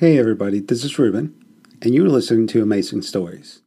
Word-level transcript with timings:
Hey 0.00 0.18
everybody, 0.18 0.60
this 0.60 0.82
is 0.82 0.98
Ruben, 0.98 1.34
and 1.82 1.94
you're 1.94 2.08
listening 2.08 2.46
to 2.46 2.62
Amazing 2.62 3.02
Stories. 3.02 3.60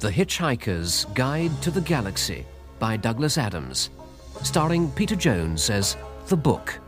The 0.00 0.10
Hitchhiker's 0.10 1.06
Guide 1.14 1.62
to 1.62 1.70
the 1.70 1.80
Galaxy 1.80 2.44
by 2.78 2.98
Douglas 2.98 3.38
Adams, 3.38 3.88
starring 4.42 4.90
Peter 4.90 5.16
Jones 5.16 5.70
as 5.70 5.96
The 6.26 6.36
Book. 6.36 6.78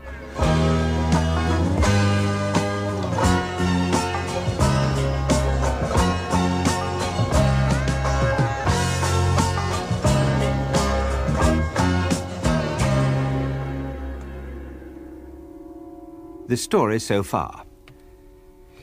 The 16.53 16.57
story 16.57 16.99
so 16.99 17.23
far. 17.23 17.65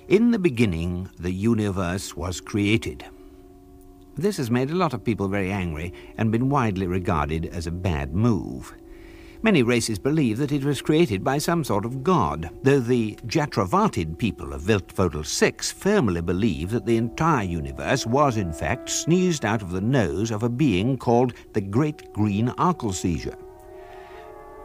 In 0.08 0.32
the 0.32 0.40
beginning, 0.40 1.08
the 1.20 1.30
universe 1.30 2.16
was 2.16 2.40
created. 2.40 3.04
This 4.16 4.38
has 4.38 4.50
made 4.50 4.72
a 4.72 4.74
lot 4.74 4.92
of 4.92 5.04
people 5.04 5.28
very 5.28 5.52
angry 5.52 5.92
and 6.18 6.32
been 6.32 6.48
widely 6.48 6.88
regarded 6.88 7.46
as 7.46 7.68
a 7.68 7.70
bad 7.70 8.12
move. 8.12 8.74
Many 9.42 9.62
races 9.62 10.00
believe 10.00 10.38
that 10.38 10.50
it 10.50 10.64
was 10.64 10.82
created 10.82 11.22
by 11.22 11.38
some 11.38 11.62
sort 11.62 11.84
of 11.84 12.02
god, 12.02 12.50
though 12.64 12.80
the 12.80 13.14
Jatravartid 13.24 14.18
people 14.18 14.52
of 14.52 14.62
Viltvodle 14.62 15.24
6 15.24 15.70
firmly 15.70 16.22
believe 16.22 16.70
that 16.70 16.86
the 16.86 16.96
entire 16.96 17.46
universe 17.46 18.04
was 18.04 18.36
in 18.36 18.52
fact 18.52 18.90
sneezed 18.90 19.44
out 19.44 19.62
of 19.62 19.70
the 19.70 19.80
nose 19.80 20.32
of 20.32 20.42
a 20.42 20.48
being 20.48 20.98
called 20.98 21.34
the 21.52 21.60
Great 21.60 22.12
Green 22.12 22.48
Arkleseizure. 22.48 23.38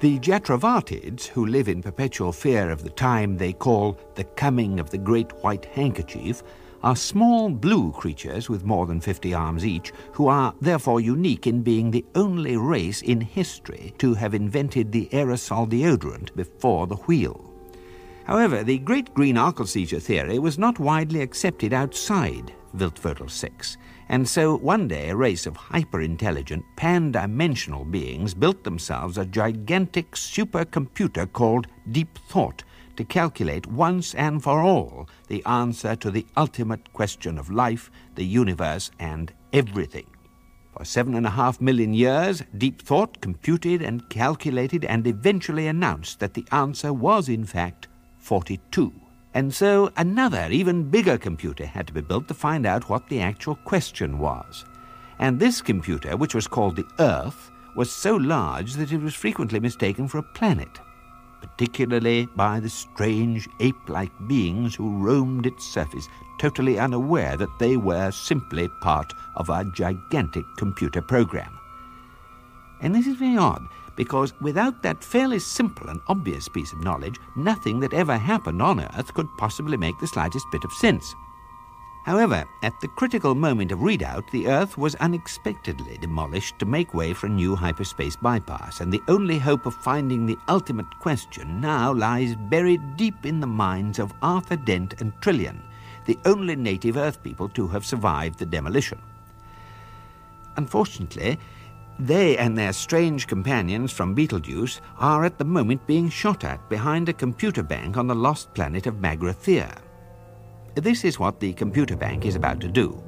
The 0.02 0.20
Jatravartids, 0.20 1.26
who 1.28 1.46
live 1.46 1.70
in 1.70 1.82
perpetual 1.82 2.34
fear 2.34 2.70
of 2.70 2.84
the 2.84 2.90
time 2.90 3.38
they 3.38 3.54
call 3.54 3.98
the 4.16 4.26
coming 4.26 4.78
of 4.78 4.90
the 4.90 4.98
Great 4.98 5.32
White 5.42 5.64
Handkerchief, 5.64 6.44
are 6.84 6.98
small 6.98 7.50
blue 7.50 7.94
creatures 7.94 8.50
with 8.50 8.66
more 8.66 8.86
than 8.88 9.00
50 9.00 9.34
arms 9.34 9.66
each, 9.66 9.94
who 10.12 10.28
are 10.28 10.54
therefore 10.60 11.00
unique 11.00 11.48
in 11.48 11.62
being 11.62 11.92
the 11.92 12.06
only 12.14 12.58
race 12.58 13.02
in 13.04 13.22
history 13.22 13.94
to 13.98 14.14
have 14.14 14.34
invented 14.34 14.92
the 14.92 15.08
aerosol 15.14 15.66
deodorant 15.66 16.36
before 16.36 16.88
the 16.88 16.98
wheel. 16.98 17.54
However, 18.26 18.64
the 18.64 18.80
Great 18.80 19.14
Green 19.14 19.38
Arkleseizure 19.38 20.02
theory 20.02 20.40
was 20.40 20.60
not 20.60 20.78
widely 20.78 21.22
accepted 21.22 21.72
outside 21.72 22.52
Viltvodle 22.76 23.32
6, 23.32 23.78
and 24.10 24.28
so 24.28 24.58
one 24.58 24.88
day 24.88 25.10
a 25.10 25.16
race 25.16 25.46
of 25.46 25.56
hyper-intelligent, 25.56 26.64
pan-dimensional 26.76 27.86
beings 27.86 28.34
built 28.34 28.64
themselves 28.64 29.18
a 29.18 29.26
gigantic 29.26 30.12
supercomputer 30.12 31.32
called 31.32 31.68
Deep 31.92 32.18
Thought 32.30 32.64
to 32.98 33.04
calculate 33.04 33.68
once 33.68 34.14
and 34.14 34.42
for 34.42 34.62
all 34.62 35.10
the 35.28 35.44
answer 35.46 35.96
to 35.96 36.12
the 36.12 36.26
ultimate 36.38 36.94
question 36.94 37.38
of 37.38 37.52
life, 37.52 37.92
the 38.16 38.26
universe, 38.26 38.92
and 39.00 39.34
everything. 39.52 40.08
For 40.78 40.86
seven 40.86 41.16
and 41.16 41.26
a 41.26 41.32
half 41.32 41.60
million 41.60 41.94
years, 41.94 42.44
Deep 42.58 42.82
Thought 42.82 43.22
computed 43.22 43.82
and 43.82 44.08
calculated 44.10 44.86
and 44.86 45.08
eventually 45.08 45.68
announced 45.68 46.20
that 46.20 46.34
the 46.34 46.46
answer 46.52 46.94
was, 46.94 47.30
in 47.30 47.46
fact, 47.46 47.88
42. 48.20 48.94
And 49.36 49.54
so 49.54 49.92
another, 49.98 50.48
even 50.50 50.90
bigger 50.90 51.18
computer 51.18 51.66
had 51.66 51.88
to 51.88 51.94
be 51.94 52.00
built 52.00 52.30
to 52.30 52.34
find 52.34 52.66
out 52.66 52.88
what 52.88 53.10
the 53.10 53.20
actual 53.20 53.56
question 53.58 54.18
was. 54.18 54.64
And 55.20 55.38
this 55.38 55.62
computer, 55.62 56.16
which 56.16 56.34
was 56.34 56.48
called 56.48 56.78
the 56.78 56.88
Earth, 57.00 57.52
was 57.76 57.92
so 57.92 58.16
large 58.16 58.76
that 58.76 58.94
it 58.94 59.02
was 59.02 59.14
frequently 59.14 59.60
mistaken 59.60 60.08
for 60.08 60.20
a 60.20 60.24
planet, 60.24 60.80
particularly 61.42 62.28
by 62.38 62.62
the 62.62 62.70
strange 62.70 63.50
ape 63.60 63.90
like 63.90 64.12
beings 64.26 64.74
who 64.74 65.04
roamed 65.04 65.46
its 65.46 65.66
surface, 65.66 66.08
totally 66.40 66.80
unaware 66.80 67.36
that 67.36 67.60
they 67.60 67.76
were 67.76 68.12
simply 68.12 68.70
part 68.80 69.14
of 69.36 69.50
a 69.50 69.70
gigantic 69.76 70.46
computer 70.56 71.02
program. 71.02 71.60
And 72.80 72.96
this 72.96 73.06
is 73.06 73.18
very 73.18 73.38
odd 73.38 73.68
because 73.96 74.34
without 74.42 74.82
that 74.84 75.04
fairly 75.04 75.40
simple 75.40 75.90
and 75.90 76.02
obvious 76.08 76.48
piece 76.48 76.74
of 76.74 76.84
knowledge, 76.84 77.20
nothing 77.36 77.80
that 77.80 77.94
ever 77.94 78.18
happened 78.18 78.62
on 78.62 78.82
Earth 78.82 79.14
could 79.14 79.28
possibly 79.38 79.78
make 79.78 79.98
the 80.00 80.08
slightest 80.08 80.46
bit 80.52 80.64
of 80.64 80.72
sense. 80.74 81.16
However, 82.06 82.46
at 82.62 82.80
the 82.82 82.88
critical 82.88 83.34
moment 83.34 83.72
of 83.72 83.80
readout, 83.80 84.30
the 84.30 84.48
Earth 84.48 84.78
was 84.78 84.94
unexpectedly 84.96 85.98
demolished 85.98 86.60
to 86.60 86.66
make 86.68 86.94
way 86.94 87.14
for 87.14 87.26
a 87.26 87.30
new 87.30 87.56
hyperspace 87.56 88.16
bypass, 88.16 88.80
and 88.80 88.94
the 88.94 89.02
only 89.08 89.40
hope 89.40 89.66
of 89.66 89.74
finding 89.74 90.26
the 90.26 90.38
ultimate 90.48 91.00
question 91.00 91.60
now 91.60 91.92
lies 91.92 92.36
buried 92.36 92.96
deep 92.96 93.26
in 93.26 93.40
the 93.40 93.48
minds 93.48 93.98
of 93.98 94.14
Arthur 94.22 94.56
Dent 94.56 95.02
and 95.02 95.20
Trillian, 95.20 95.60
the 96.06 96.20
only 96.26 96.56
native 96.56 96.96
Earth 96.96 97.24
people 97.24 97.50
to 97.50 97.68
have 97.70 97.84
survived 97.84 98.38
the 98.38 98.46
demolition. 98.46 99.02
Unfortunately, 100.58 101.40
they 102.00 102.38
and 102.38 102.58
their 102.58 102.74
strange 102.74 103.28
companions 103.28 103.92
from 103.92 104.14
Betelgeuse 104.14 104.82
are 105.00 105.24
at 105.24 105.38
the 105.38 105.46
moment 105.46 105.86
being 105.88 106.10
shot 106.10 106.44
at 106.44 106.68
behind 106.70 107.08
a 107.08 107.14
computer 107.14 107.64
bank 107.64 107.98
on 107.98 108.08
the 108.08 108.16
lost 108.16 108.54
planet 108.54 108.86
of 108.86 108.96
Magrathea. 108.96 109.78
This 110.76 111.06
is 111.06 111.20
what 111.20 111.40
the 111.40 111.54
computer 111.54 111.96
bank 111.96 112.26
is 112.26 112.36
about 112.36 112.60
to 112.60 112.68
do. 112.68 113.02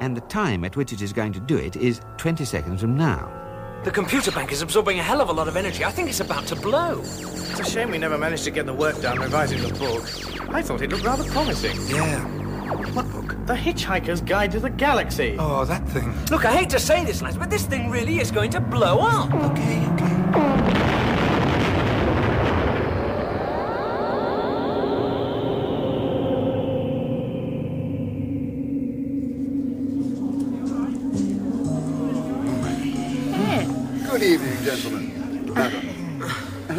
And 0.00 0.16
the 0.16 0.22
time 0.28 0.64
at 0.64 0.76
which 0.76 0.92
it 0.92 1.02
is 1.02 1.12
going 1.12 1.32
to 1.32 1.40
do 1.40 1.56
it 1.56 1.76
is 1.76 2.00
20 2.16 2.44
seconds 2.44 2.80
from 2.80 2.96
now. 2.96 3.36
The 3.82 3.90
computer 3.90 4.30
bank 4.30 4.52
is 4.52 4.62
absorbing 4.62 4.98
a 4.98 5.02
hell 5.02 5.20
of 5.20 5.30
a 5.30 5.32
lot 5.32 5.48
of 5.48 5.56
energy. 5.56 5.84
I 5.84 5.90
think 5.90 6.08
it's 6.08 6.20
about 6.20 6.46
to 6.48 6.56
blow. 6.56 7.00
It's 7.00 7.60
a 7.60 7.64
shame 7.64 7.90
we 7.90 7.98
never 7.98 8.18
managed 8.18 8.44
to 8.44 8.50
get 8.50 8.66
the 8.66 8.74
work 8.74 9.00
done 9.00 9.18
revising 9.18 9.62
the 9.62 9.74
book. 9.74 10.04
I 10.50 10.62
thought 10.62 10.80
it 10.82 10.90
looked 10.90 11.04
rather 11.04 11.24
promising. 11.24 11.76
Yeah. 11.88 12.24
What 12.92 13.10
book? 13.10 13.19
The 13.50 13.56
Hitchhiker's 13.56 14.20
Guide 14.20 14.52
to 14.52 14.60
the 14.60 14.70
Galaxy. 14.70 15.34
Oh, 15.36 15.64
that 15.64 15.84
thing. 15.88 16.14
Look, 16.30 16.44
I 16.44 16.52
hate 16.52 16.70
to 16.70 16.78
say 16.78 17.04
this, 17.04 17.20
lads, 17.20 17.36
but 17.36 17.50
this 17.50 17.66
thing 17.66 17.90
really 17.90 18.20
is 18.20 18.30
going 18.30 18.52
to 18.52 18.60
blow 18.60 19.00
up. 19.00 19.34
Okay, 19.34 19.84
okay. 19.88 20.19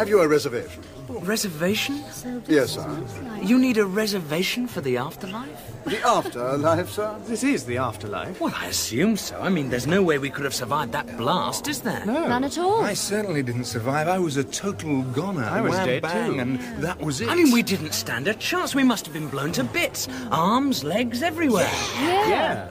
Have 0.01 0.09
you 0.09 0.19
a 0.19 0.27
reservation? 0.27 0.81
Reservation? 1.09 2.03
Yes, 2.47 2.71
sir. 2.71 3.03
You 3.43 3.59
need 3.59 3.77
a 3.77 3.85
reservation 3.85 4.67
for 4.67 4.81
the 4.81 4.97
afterlife? 4.97 5.61
The 5.85 5.99
afterlife, 6.03 6.89
sir? 6.89 7.15
This 7.27 7.43
is 7.43 7.65
the 7.65 7.77
afterlife. 7.77 8.41
Well, 8.41 8.51
I 8.57 8.65
assume 8.65 9.15
so. 9.15 9.39
I 9.39 9.49
mean, 9.49 9.69
there's 9.69 9.85
no 9.85 10.01
way 10.01 10.17
we 10.17 10.31
could 10.31 10.43
have 10.43 10.55
survived 10.55 10.91
that 10.93 11.17
blast, 11.17 11.67
is 11.67 11.81
there? 11.81 12.03
No. 12.03 12.27
None 12.27 12.43
at 12.43 12.57
all. 12.57 12.81
I 12.81 12.95
certainly 12.95 13.43
didn't 13.43 13.65
survive. 13.65 14.07
I 14.07 14.17
was 14.17 14.37
a 14.37 14.43
total 14.43 15.03
goner. 15.03 15.43
I 15.43 15.61
was 15.61 15.73
Wham, 15.73 15.85
dead 15.85 16.01
bang, 16.01 16.33
too. 16.33 16.39
and 16.39 16.59
that 16.83 16.99
was 16.99 17.21
it. 17.21 17.29
I 17.29 17.35
mean, 17.35 17.51
we 17.51 17.61
didn't 17.61 17.93
stand 17.93 18.27
a 18.27 18.33
chance. 18.33 18.73
We 18.73 18.83
must 18.83 19.05
have 19.05 19.13
been 19.13 19.27
blown 19.27 19.51
to 19.51 19.63
bits. 19.63 20.07
Arms, 20.31 20.83
legs, 20.83 21.21
everywhere. 21.21 21.69
Yeah. 21.99 22.67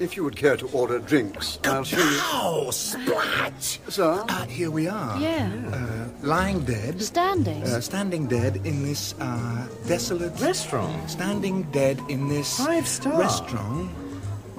If 0.00 0.16
you 0.16 0.24
would 0.24 0.34
care 0.36 0.56
to 0.56 0.66
order 0.68 0.98
drinks, 0.98 1.58
I'll 1.64 1.84
show 1.84 1.98
you. 1.98 2.18
Oh, 2.32 2.70
splat! 2.70 3.62
Sir? 3.88 4.24
Uh, 4.28 4.46
here 4.46 4.70
we 4.70 4.88
are. 4.88 5.20
Yeah. 5.20 5.52
Uh, 5.70 6.08
lying 6.22 6.60
dead. 6.64 7.02
Standing. 7.02 7.62
Uh, 7.64 7.82
standing 7.82 8.26
dead 8.26 8.56
in 8.64 8.82
this 8.82 9.14
uh, 9.20 9.68
desolate 9.86 10.40
Restaurant. 10.40 11.10
Standing 11.10 11.64
dead 11.64 12.00
in 12.08 12.28
this 12.28 12.56
Five 12.64 12.88
star. 12.88 13.20
restaurant. 13.20 13.90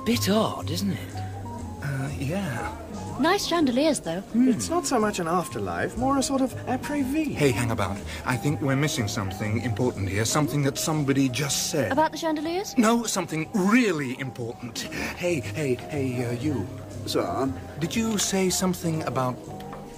Bit 0.06 0.30
odd, 0.30 0.70
isn't 0.70 0.92
it? 0.92 1.16
Uh, 1.84 2.10
yeah. 2.20 2.76
Nice 3.22 3.46
chandeliers, 3.46 4.00
though. 4.00 4.24
It's 4.34 4.68
not 4.70 4.88
so 4.88 5.00
much 5.00 5.20
an 5.20 5.28
afterlife, 5.28 5.96
more 5.96 6.18
a 6.18 6.24
sort 6.24 6.42
of 6.42 6.56
après-vie. 6.66 7.36
Hey, 7.36 7.52
hang 7.52 7.70
about. 7.70 7.98
I 8.26 8.36
think 8.36 8.60
we're 8.62 8.76
missing 8.76 9.08
something 9.08 9.62
important 9.62 10.10
here. 10.10 10.26
Something 10.26 10.64
that 10.64 10.80
somebody 10.80 11.30
just 11.30 11.70
said. 11.70 11.92
About 11.92 12.12
the 12.14 12.18
chandeliers? 12.18 12.76
No, 12.80 13.04
something 13.04 13.48
really 13.54 14.20
important. 14.20 14.80
Hey, 15.18 15.40
hey, 15.42 15.76
hey, 15.76 16.26
uh, 16.26 16.32
you. 16.32 16.68
Sir? 17.06 17.54
Did 17.80 17.96
you 17.96 18.18
say 18.18 18.50
something 18.50 19.04
about 19.04 19.38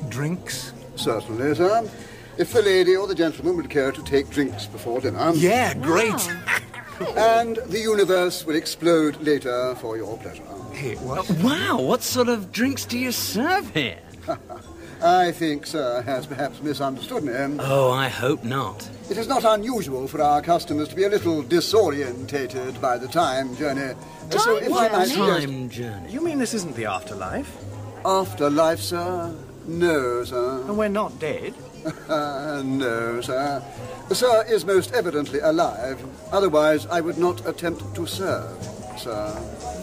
drinks? 0.09 0.74
Certainly, 0.98 1.56
sir. 1.56 1.89
If 2.38 2.51
the 2.51 2.62
lady 2.62 2.98
or 2.98 3.07
the 3.07 3.15
gentleman 3.15 3.56
would 3.56 3.69
care 3.69 3.94
to 3.94 4.03
take 4.03 4.30
drinks 4.31 4.65
before 4.65 5.00
dinner. 5.00 5.31
Yeah, 5.33 5.75
great. 5.75 6.13
And 7.18 7.57
the 7.68 7.80
universe 7.80 8.45
will 8.45 8.56
explode 8.56 9.18
later 9.22 9.75
for 9.75 9.98
your 9.98 10.18
pleasure. 10.18 10.44
Hey, 10.74 10.95
what? 10.95 11.25
Oh, 11.30 11.36
wow, 11.44 11.81
what 11.81 12.01
sort 12.04 12.30
of 12.30 12.51
drinks 12.51 12.86
do 12.86 12.98
you 12.98 13.12
serve 13.12 13.69
here? 13.74 14.00
I 15.04 15.31
think 15.34 15.66
Sir 15.66 16.01
has 16.04 16.25
perhaps 16.25 16.62
misunderstood 16.62 17.24
me. 17.24 17.34
Oh, 17.60 17.92
I 17.92 18.07
hope 18.07 18.44
not. 18.45 18.90
It 19.10 19.18
is 19.18 19.28
not 19.28 19.44
unusual 19.44 20.07
for 20.07 20.22
our 20.22 20.42
customers 20.42 20.88
to 20.90 20.95
be 20.95 21.04
a 21.04 21.10
little 21.10 21.44
disorientated 21.44 22.80
by 22.80 22.98
the 22.98 23.07
time 23.10 23.54
journey. 23.57 23.94
so 24.30 24.56
if 24.57 24.68
I 24.68 24.69
What 24.69 24.92
might 24.94 25.06
suggest 25.07 25.46
time 25.48 25.69
journey? 25.69 26.12
You 26.12 26.22
mean 26.24 26.39
this 26.39 26.54
isn't 26.54 26.75
the 26.75 26.86
afterlife? 26.86 27.51
afterlife, 28.06 28.80
sir, 28.80 29.34
No, 29.68 30.24
sir. 30.24 30.62
And 30.68 30.78
we're 30.78 30.88
not 30.89 31.19
dead. 31.19 31.54
Uh, 32.09 32.62
no, 32.65 33.21
sir. 33.21 33.63
The 34.09 34.15
Sir 34.15 34.45
is 34.47 34.65
most 34.65 34.94
evidently 34.94 35.39
alive. 35.39 36.03
Otherwise, 36.31 36.85
I 36.88 37.01
would 37.01 37.18
not 37.18 37.45
attempt 37.47 37.95
to 37.95 38.06
serve, 38.06 38.57
sir. 38.97 39.31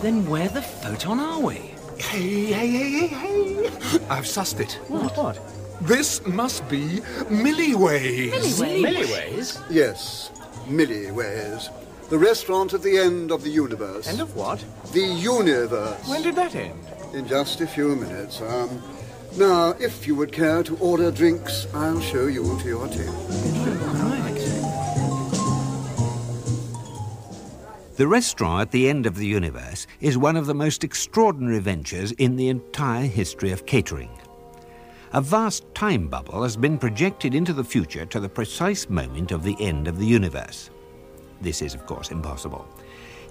Then 0.03 0.29
where 0.29 0.49
the 0.49 0.63
photon 0.63 1.21
are 1.21 1.41
we? 1.41 1.75
Hey, 1.99 2.47
hey, 2.53 2.69
hey, 2.69 2.91
hey, 2.91 3.07
hey! 3.09 3.71
I've 4.09 4.25
sussed 4.25 4.61
it. 4.61 4.73
What? 4.89 5.17
What? 5.17 5.39
This 5.83 6.25
must 6.27 6.69
be 6.69 7.01
Milliways. 7.29 8.31
Milliways? 8.61 9.63
Yes, 9.71 10.31
Milliways. 10.67 11.71
The 12.11 12.19
restaurant 12.19 12.75
at 12.75 12.83
the 12.83 12.99
end 12.99 13.31
of 13.31 13.43
the 13.43 13.51
universe. 13.51 14.09
End 14.09 14.21
of 14.21 14.35
what? 14.35 14.65
The 14.93 15.01
universe. 15.01 16.09
When 16.09 16.23
did 16.23 16.35
that 16.37 16.55
end? 16.55 16.85
In 17.15 17.27
just 17.27 17.61
a 17.61 17.67
few 17.67 17.95
minutes. 17.97 18.41
Um, 18.43 18.83
now, 19.39 19.71
if 19.79 20.07
you 20.07 20.15
would 20.17 20.33
care 20.33 20.63
to 20.63 20.77
order 20.79 21.11
drinks, 21.11 21.67
I'll 21.75 22.01
show 22.01 22.27
you 22.27 22.59
to 22.61 22.69
your 22.69 22.89
table. 22.89 23.13
The 27.97 28.09
restaurant 28.09 28.63
at 28.63 28.71
the 28.71 28.89
end 28.89 29.05
of 29.05 29.17
the 29.17 29.27
universe 29.27 29.87
is 30.01 30.17
one 30.17 30.37
of 30.37 30.47
the 30.47 30.55
most 30.55 30.85
extraordinary 30.85 31.59
ventures 31.59 32.13
in 32.13 32.37
the 32.37 32.49
entire 32.49 33.07
history 33.07 33.53
of 33.53 33.67
catering. 33.67 34.11
A 35.13 35.21
vast 35.21 35.65
time 35.75 36.09
bubble 36.09 36.43
has 36.43 36.57
been 36.57 36.79
projected 36.79 37.35
into 37.35 37.53
the 37.53 37.65
future 37.65 38.07
to 38.07 38.21
the 38.21 38.29
precise 38.29 38.89
moment 38.89 39.33
of 39.33 39.43
the 39.43 39.57
end 39.61 39.87
of 39.87 39.99
the 39.99 40.07
universe. 40.07 40.71
This 41.41 41.61
is, 41.63 41.75
of 41.75 41.85
course, 41.85 42.11
impossible. 42.11 42.67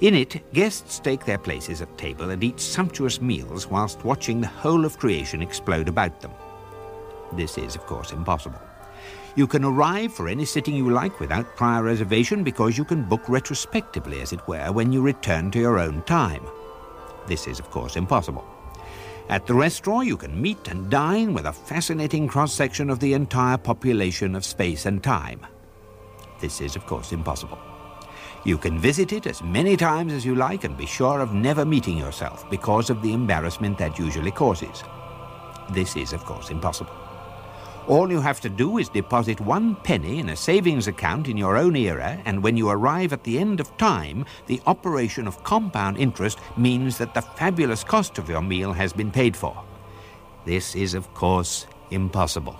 In 0.01 0.15
it, 0.15 0.53
guests 0.53 0.99
take 0.99 1.25
their 1.25 1.37
places 1.37 1.81
at 1.81 1.97
table 1.97 2.29
and 2.29 2.41
eat 2.41 2.59
sumptuous 2.59 3.19
meals 3.19 3.67
whilst 3.67 4.05
watching 4.05 4.39
the 4.39 4.47
whole 4.47 4.85
of 4.85 4.97
creation 4.97 5.41
explode 5.41 5.89
about 5.89 6.21
them. 6.21 6.31
This 7.33 7.57
is, 7.57 7.75
of 7.75 7.85
course, 7.85 8.13
impossible. 8.13 8.61
You 9.35 9.45
can 9.45 9.65
arrive 9.65 10.13
for 10.13 10.29
any 10.29 10.45
sitting 10.45 10.73
you 10.73 10.89
like 10.89 11.19
without 11.19 11.55
prior 11.57 11.83
reservation 11.83 12.43
because 12.43 12.77
you 12.77 12.85
can 12.85 13.03
book 13.03 13.27
retrospectively, 13.27 14.21
as 14.21 14.31
it 14.31 14.47
were, 14.47 14.71
when 14.71 14.93
you 14.93 15.01
return 15.01 15.51
to 15.51 15.59
your 15.59 15.79
own 15.79 16.01
time. 16.03 16.45
This 17.27 17.45
is, 17.45 17.59
of 17.59 17.69
course, 17.69 17.97
impossible. 17.97 18.45
At 19.27 19.45
the 19.45 19.53
restaurant, 19.53 20.07
you 20.07 20.15
can 20.17 20.41
meet 20.41 20.69
and 20.69 20.89
dine 20.89 21.33
with 21.33 21.45
a 21.45 21.53
fascinating 21.53 22.27
cross 22.27 22.53
section 22.53 22.89
of 22.89 22.99
the 22.99 23.13
entire 23.13 23.57
population 23.57 24.33
of 24.33 24.45
space 24.45 24.85
and 24.85 25.03
time. 25.03 25.45
This 26.39 26.61
is, 26.61 26.77
of 26.77 26.85
course, 26.85 27.11
impossible. 27.11 27.59
You 28.45 28.57
can 28.57 28.79
visit 28.79 29.11
it 29.11 29.27
as 29.27 29.43
many 29.43 29.75
times 29.75 30.13
as 30.13 30.25
you 30.25 30.35
like 30.35 30.63
and 30.63 30.77
be 30.77 30.85
sure 30.85 31.19
of 31.19 31.33
never 31.33 31.65
meeting 31.65 31.97
yourself 31.97 32.49
because 32.49 32.89
of 32.89 33.01
the 33.01 33.13
embarrassment 33.13 33.77
that 33.79 33.99
usually 33.99 34.31
causes. 34.31 34.83
This 35.71 35.97
is, 35.97 36.13
of 36.13 36.23
course, 36.23 36.49
impossible. 36.49 36.93
All 37.87 38.11
you 38.11 38.21
have 38.21 38.39
to 38.41 38.49
do 38.49 38.77
is 38.77 38.87
deposit 38.87 39.41
one 39.41 39.75
penny 39.75 40.19
in 40.19 40.29
a 40.29 40.35
savings 40.35 40.87
account 40.87 41.27
in 41.27 41.37
your 41.37 41.57
own 41.57 41.75
era, 41.75 42.21
and 42.25 42.43
when 42.43 42.55
you 42.55 42.69
arrive 42.69 43.13
at 43.13 43.23
the 43.23 43.39
end 43.39 43.59
of 43.59 43.75
time, 43.77 44.25
the 44.45 44.61
operation 44.67 45.27
of 45.27 45.43
compound 45.43 45.97
interest 45.97 46.39
means 46.55 46.97
that 46.99 47.13
the 47.13 47.21
fabulous 47.21 47.83
cost 47.83 48.19
of 48.19 48.29
your 48.29 48.41
meal 48.41 48.73
has 48.73 48.93
been 48.93 49.11
paid 49.11 49.35
for. 49.35 49.63
This 50.45 50.75
is, 50.75 50.93
of 50.93 51.11
course, 51.13 51.65
impossible. 51.89 52.57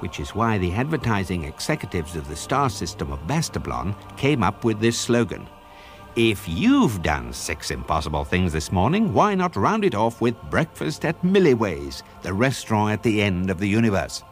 Which 0.00 0.20
is 0.20 0.34
why 0.34 0.58
the 0.58 0.72
advertising 0.72 1.44
executives 1.44 2.14
of 2.14 2.28
the 2.28 2.36
star 2.36 2.70
system 2.70 3.12
of 3.12 3.26
Bastablon 3.26 3.94
came 4.16 4.42
up 4.42 4.64
with 4.64 4.80
this 4.80 4.98
slogan 4.98 5.48
If 6.14 6.48
you've 6.48 7.02
done 7.02 7.32
six 7.32 7.70
impossible 7.70 8.24
things 8.24 8.52
this 8.52 8.72
morning, 8.72 9.12
why 9.12 9.34
not 9.34 9.56
round 9.56 9.84
it 9.84 9.94
off 9.94 10.20
with 10.20 10.40
breakfast 10.50 11.04
at 11.04 11.22
Milliways, 11.22 12.02
the 12.22 12.32
restaurant 12.32 12.92
at 12.92 13.02
the 13.02 13.22
end 13.22 13.50
of 13.50 13.58
the 13.58 13.68
universe? 13.68 14.22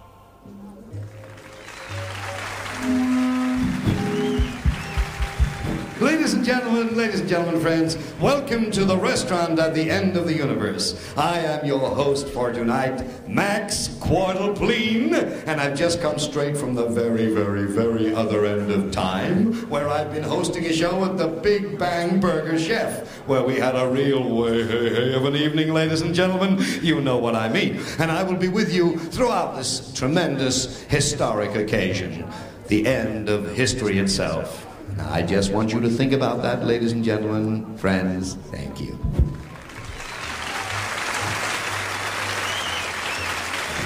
Ladies 6.01 6.35
and 6.35 6.45
gentlemen, 6.45 6.95
ladies 6.95 7.21
and 7.21 7.29
gentlemen, 7.29 7.59
friends, 7.59 7.97
welcome 8.21 8.71
to 8.71 8.85
the 8.85 8.99
restaurant 8.99 9.59
at 9.59 9.73
the 9.73 9.91
end 9.91 10.15
of 10.19 10.27
the 10.27 10.35
universe. 10.35 10.95
I 11.17 11.39
am 11.39 11.65
your 11.65 11.89
host 11.89 12.29
for 12.29 12.53
tonight, 12.53 13.27
Max 13.27 13.89
Quordlepleen, 14.01 15.15
and 15.47 15.59
I've 15.59 15.75
just 15.75 16.03
come 16.03 16.19
straight 16.19 16.55
from 16.55 16.75
the 16.75 16.87
very, 16.87 17.33
very, 17.33 17.65
very 17.65 18.15
other 18.15 18.45
end 18.45 18.71
of 18.71 18.91
time, 18.91 19.55
where 19.71 19.89
I've 19.89 20.13
been 20.13 20.23
hosting 20.23 20.67
a 20.67 20.73
show 20.75 21.03
at 21.07 21.17
the 21.17 21.29
Big 21.29 21.79
Bang 21.79 22.21
Burger 22.21 22.59
Chef, 22.59 23.09
where 23.27 23.43
we 23.43 23.57
had 23.57 23.75
a 23.75 23.89
real 23.89 24.37
way 24.37 25.15
of 25.15 25.25
an 25.25 25.35
evening, 25.35 25.73
ladies 25.73 26.03
and 26.03 26.15
gentlemen. 26.15 26.63
You 26.83 27.01
know 27.01 27.17
what 27.17 27.35
I 27.35 27.49
mean. 27.49 27.81
And 27.99 28.13
I 28.13 28.23
will 28.23 28.37
be 28.37 28.49
with 28.49 28.71
you 28.71 28.99
throughout 28.99 29.57
this 29.57 29.95
tremendous 29.95 30.83
historic 30.83 31.55
occasion, 31.55 32.31
the 32.67 32.87
end 32.87 33.31
of 33.31 33.57
history 33.57 33.99
itself. 33.99 34.66
I 34.99 35.23
just 35.23 35.53
want 35.53 35.73
you 35.73 35.81
to 35.81 35.89
think 35.89 36.13
about 36.13 36.43
that, 36.43 36.65
ladies 36.65 36.93
and 36.93 37.05
gentlemen, 37.05 37.77
friends. 37.77 38.35
Thank 38.51 38.81
you. 38.81 38.99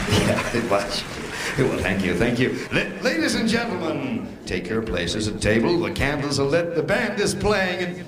Yeah, 0.08 0.56
it 0.56 0.70
was. 0.70 1.04
Well, 1.58 1.78
thank 1.78 2.04
you, 2.04 2.14
thank 2.16 2.38
you. 2.38 2.56
La- 2.72 3.02
ladies 3.02 3.34
and 3.34 3.48
gentlemen, 3.48 4.38
take 4.46 4.68
your 4.68 4.82
places 4.82 5.28
at 5.28 5.40
table. 5.40 5.78
The 5.80 5.90
candles 5.90 6.38
are 6.38 6.46
lit, 6.46 6.74
the 6.74 6.82
band 6.82 7.20
is 7.20 7.34
playing, 7.34 7.84
and. 7.84 8.06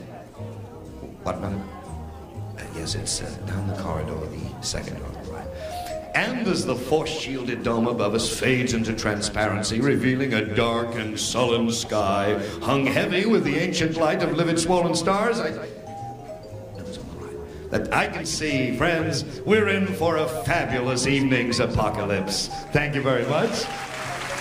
What 1.23 1.41
now? 1.41 1.49
Uh, 1.49 2.63
yes, 2.77 2.95
it's 2.95 3.21
uh, 3.21 3.29
down 3.47 3.67
the 3.69 3.75
corridor, 3.83 4.15
the 4.27 4.63
second 4.65 4.99
door. 4.99 5.22
And 6.15 6.47
as 6.47 6.67
the 6.67 6.75
force 6.75 7.11
shielded 7.11 7.63
dome 7.63 7.87
above 7.87 8.15
us 8.15 8.29
fades 8.29 8.75
into 8.75 8.93
transparency, 8.95 9.81
revealing 9.81 10.35
a 10.35 10.55
dark 10.55 10.95
and 10.97 11.19
sullen 11.19 11.71
sky, 11.73 12.39
hung 12.61 12.87
heavy 12.87 13.25
with 13.25 13.45
the 13.45 13.57
ancient 13.57 13.97
light 13.97 14.23
of 14.23 14.33
livid 14.33 14.59
swollen 14.59 14.95
stars, 14.95 15.41
I. 15.41 15.69
That 17.71 17.91
I 17.91 18.07
can 18.07 18.27
see, 18.27 18.77
friends, 18.77 19.25
we're 19.47 19.69
in 19.69 19.87
for 19.87 20.17
a 20.17 20.27
fabulous 20.27 21.07
evening's 21.07 21.59
apocalypse. 21.59 22.49
Thank 22.71 22.95
you 22.95 23.01
very 23.01 23.25
much. 23.25 23.65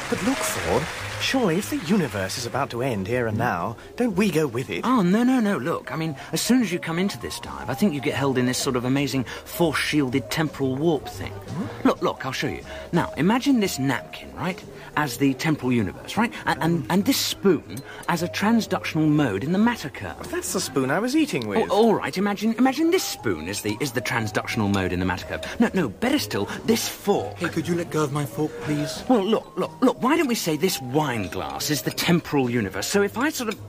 But 0.10 0.22
look, 0.24 0.38
Ford. 0.38 1.01
Surely, 1.22 1.58
if 1.58 1.70
the 1.70 1.78
universe 1.78 2.38
is 2.38 2.48
about 2.48 2.72
to 2.72 2.82
end 2.82 3.08
here 3.08 3.28
and 3.28 3.38
now, 3.38 3.78
don't 3.96 4.16
we 4.16 4.32
go 4.32 4.48
with 4.48 4.70
it? 4.72 4.82
Oh, 4.84 5.04
no, 5.04 5.24
no, 5.24 5.40
no. 5.40 5.58
Look, 5.58 5.92
I 5.92 5.96
mean, 5.96 6.16
as 6.34 6.42
soon 6.42 6.62
as 6.62 6.74
you 6.74 6.80
come 6.80 6.98
into 6.98 7.18
this 7.20 7.40
dive, 7.40 7.70
I 7.70 7.76
think 7.76 7.94
you 7.94 8.02
get 8.02 8.16
held 8.16 8.40
in 8.40 8.48
this 8.48 8.58
sort 8.58 8.76
of 8.76 8.86
amazing 8.86 9.24
force 9.46 9.78
shielded 9.78 10.30
temporal 10.32 10.76
warp 10.76 11.08
thing. 11.08 11.32
Hmm? 11.32 11.88
Look, 11.88 12.02
look, 12.02 12.26
I'll 12.26 12.32
show 12.32 12.48
you. 12.48 12.64
Now, 12.92 13.14
imagine 13.18 13.60
this 13.60 13.78
napkin, 13.78 14.34
right, 14.36 14.62
as 14.98 15.18
the 15.18 15.36
temporal 15.36 15.72
universe, 15.72 16.18
right? 16.18 16.34
And, 16.48 16.64
and, 16.64 16.86
and 16.90 17.06
this 17.06 17.18
spoon 17.18 17.78
as 18.10 18.24
a 18.24 18.28
transductional 18.28 19.08
mode 19.08 19.44
in 19.44 19.52
the 19.52 19.60
matter 19.60 19.90
curve. 19.90 20.30
That's 20.32 20.54
the 20.54 20.60
spoon 20.60 20.90
I 20.90 21.00
was 21.00 21.16
eating 21.16 21.48
with. 21.48 21.70
Oh, 21.70 21.86
all 21.92 21.96
right, 21.96 22.18
imagine 22.18 22.56
imagine 22.56 22.92
this 22.92 23.04
spoon 23.04 23.48
is 23.48 23.62
the 23.62 23.78
is 23.80 23.92
the 23.92 24.02
transductional 24.02 24.74
mode 24.74 24.92
in 24.92 25.00
the 25.00 25.06
matter 25.06 25.28
curve. 25.28 25.60
No, 25.60 25.70
no, 25.74 25.90
better 25.90 26.20
still, 26.20 26.46
this 26.66 26.88
fork. 26.88 27.38
Hey, 27.38 27.50
could 27.50 27.68
you 27.68 27.76
let 27.76 27.92
go 27.92 28.04
of 28.04 28.12
my 28.12 28.26
fork, 28.26 28.52
please? 28.62 29.04
Well, 29.08 29.24
look, 29.24 29.52
look, 29.56 29.72
look, 29.82 30.02
why 30.02 30.18
don't 30.18 30.28
we 30.28 30.36
say 30.36 30.58
this 30.58 30.82
wine 30.82 31.11
glass 31.18 31.70
is 31.70 31.82
the 31.84 31.92
temporal 31.92 32.50
universe? 32.50 32.88
So 32.88 33.02
if 33.02 33.18
I 33.18 33.30
sort 33.30 33.50
of. 33.50 33.60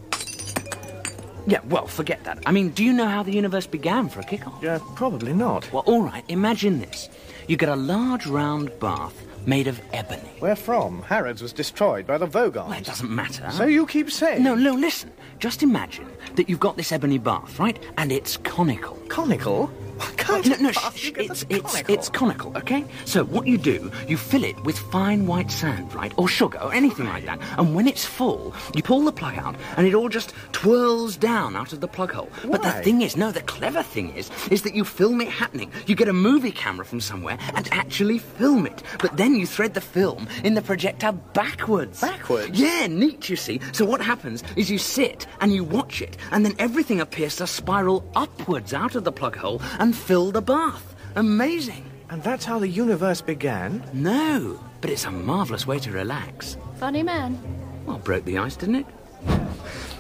Yeah, 1.47 1.61
well, 1.65 1.87
forget 1.89 2.23
that. 2.25 2.39
I 2.47 2.53
mean, 2.53 2.69
do 2.71 2.85
you 2.85 2.93
know 2.93 3.09
how 3.09 3.23
the 3.23 3.33
universe 3.33 3.67
began 3.67 4.09
for 4.09 4.21
a 4.21 4.25
kick-off? 4.25 4.63
Yeah, 4.63 4.79
probably 4.95 5.33
not. 5.33 5.71
Well, 5.73 5.83
all 5.87 6.03
right, 6.03 6.25
imagine 6.29 6.81
this. 6.81 7.09
You 7.49 7.57
get 7.57 7.69
a 7.69 7.77
large 7.77 8.27
round 8.27 8.71
bath 8.79 9.15
made 9.45 9.67
of 9.67 9.81
ebony. 9.93 10.31
Where 10.39 10.55
from? 10.55 11.03
Harrods 11.03 11.43
was 11.43 11.53
destroyed 11.53 12.07
by 12.07 12.17
the 12.17 12.27
Vogons. 12.27 12.69
Well, 12.69 12.79
it 12.79 12.85
doesn't 12.85 13.11
matter. 13.11 13.51
So 13.51 13.65
you 13.65 13.87
keep 13.87 14.11
saying. 14.11 14.45
No, 14.45 14.55
no, 14.55 14.73
listen. 14.73 15.11
Just 15.41 15.65
imagine 15.65 16.07
that 16.37 16.49
you've 16.49 16.61
got 16.61 16.77
this 16.77 16.93
ebony 16.93 17.19
bath, 17.19 17.59
right? 17.59 17.77
And 17.99 18.13
it's 18.13 18.37
conical. 18.37 18.95
Conical? 19.09 19.69
Kind 20.16 20.49
No, 20.50 20.56
no, 20.56 20.73
sh- 20.73 21.12
it's, 21.16 21.44
it's, 21.49 21.73
conical? 21.73 21.94
it's 21.94 22.09
conical, 22.09 22.56
okay? 22.56 22.85
So 23.04 23.25
what 23.25 23.47
you 23.47 23.59
do, 23.59 23.90
you 24.09 24.16
fill 24.16 24.44
it 24.44 24.62
with 24.64 24.78
fine 24.78 25.26
white 25.26 25.50
sand, 25.50 25.94
right? 25.94 26.12
Or 26.16 26.28
sugar, 26.28 26.59
or 26.61 26.73
anything 26.73 27.06
like 27.06 27.25
that. 27.26 27.40
And 27.59 27.75
when 27.75 27.87
it's 27.87 28.04
full, 28.04 28.54
you 28.75 28.82
pull 28.82 29.04
the 29.04 29.12
plug 29.12 29.37
out, 29.38 29.56
and 29.76 29.87
it 29.87 29.94
all 29.94 30.09
just 30.09 30.35
twirls 30.52 31.16
down 31.16 31.56
out 31.56 31.73
of 31.73 31.80
the 31.80 31.88
plug 31.88 32.12
hole. 32.12 32.28
But 32.44 32.62
the 32.62 32.73
thing 32.73 33.02
is, 33.02 33.16
no, 33.16 33.32
the 33.32 33.42
clever 33.42 33.82
thing 33.82 34.14
is, 34.16 34.30
is 34.50 34.62
that 34.62 34.75
you 34.75 34.85
film 34.85 35.21
it 35.21 35.28
happening. 35.28 35.71
You 35.87 35.94
get 35.94 36.09
a 36.09 36.12
movie 36.12 36.52
camera 36.52 36.85
from 36.85 37.00
somewhere 37.00 37.38
and 37.54 37.68
actually 37.73 38.18
film 38.18 38.66
it. 38.66 38.82
But 39.00 39.16
then 39.16 39.35
you 39.35 39.47
thread 39.47 39.75
the 39.75 39.80
film 39.80 40.28
in 40.44 40.54
the 40.54 40.62
projector 40.62 41.12
backwards. 41.12 42.00
Backwards? 42.00 42.59
Yeah, 42.59 42.87
neat, 42.87 43.28
you 43.28 43.37
see. 43.37 43.61
So 43.73 43.85
what 43.85 44.00
happens 44.00 44.42
is 44.56 44.71
you 44.71 44.78
sit 44.78 45.26
and 45.40 45.52
you 45.54 45.64
watch 45.64 46.02
it, 46.02 46.16
and 46.30 46.44
then 46.44 46.54
everything 46.59 47.00
appears 47.00 47.37
to 47.37 47.47
spiral 47.47 48.04
upwards 48.14 48.73
out 48.75 48.94
of 48.94 49.04
the 49.04 49.12
plug 49.12 49.37
hole 49.37 49.61
and 49.78 49.92
fill 49.93 50.31
the 50.31 50.43
bath. 50.43 50.95
Amazing. 51.17 51.85
And 52.11 52.23
that's 52.23 52.45
how 52.45 52.59
the 52.59 52.69
universe 52.69 53.21
began? 53.21 53.83
No, 53.93 54.61
but 54.81 54.91
it's 54.91 55.05
a 55.05 55.11
marvellous 55.11 55.67
way 55.67 55.79
to 55.79 55.91
relax. 55.91 56.57
Funny 56.77 57.03
man. 57.03 57.39
Well, 57.87 57.99
broke 57.99 58.25
the 58.25 58.39
ice, 58.39 58.57
didn't 58.57 58.77
it? 58.77 58.87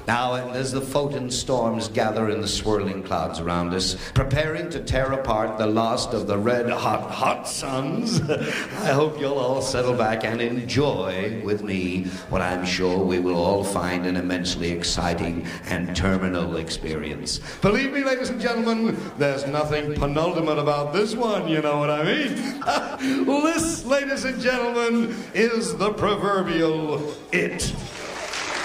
Now, 0.06 0.34
and 0.34 0.56
as 0.56 0.72
the 0.72 0.80
photon 0.80 1.30
storms 1.30 1.88
gather 1.88 2.28
in 2.28 2.40
the 2.40 2.48
swirling 2.48 3.02
clouds 3.02 3.38
around 3.38 3.72
us, 3.72 3.96
preparing 4.14 4.68
to 4.70 4.80
tear 4.80 5.12
apart 5.12 5.58
the 5.58 5.66
last 5.66 6.12
of 6.12 6.26
the 6.26 6.38
red 6.38 6.68
hot, 6.70 7.10
hot 7.10 7.48
suns, 7.48 8.20
I 8.30 8.92
hope 8.92 9.20
you'll 9.20 9.38
all 9.38 9.62
settle 9.62 9.94
back 9.94 10.24
and 10.24 10.40
enjoy 10.40 11.40
with 11.44 11.62
me 11.62 12.04
what 12.30 12.42
I'm 12.42 12.64
sure 12.64 12.98
we 12.98 13.20
will 13.20 13.36
all 13.36 13.62
find 13.62 14.06
an 14.06 14.16
immensely 14.16 14.70
exciting 14.70 15.46
and 15.66 15.94
terminal 15.94 16.56
experience. 16.56 17.40
Believe 17.60 17.92
me, 17.92 18.02
ladies 18.02 18.30
and 18.30 18.40
gentlemen, 18.40 18.98
there's 19.18 19.46
nothing 19.46 19.94
penultimate 19.94 20.58
about 20.58 20.92
this 20.92 21.14
one, 21.14 21.48
you 21.48 21.62
know 21.62 21.78
what 21.78 21.90
I 21.90 22.02
mean? 22.02 23.24
this, 23.44 23.84
ladies 23.84 24.24
and 24.24 24.40
gentlemen, 24.40 25.14
is 25.34 25.76
the 25.76 25.92
proverbial 25.92 27.14
it. 27.32 27.72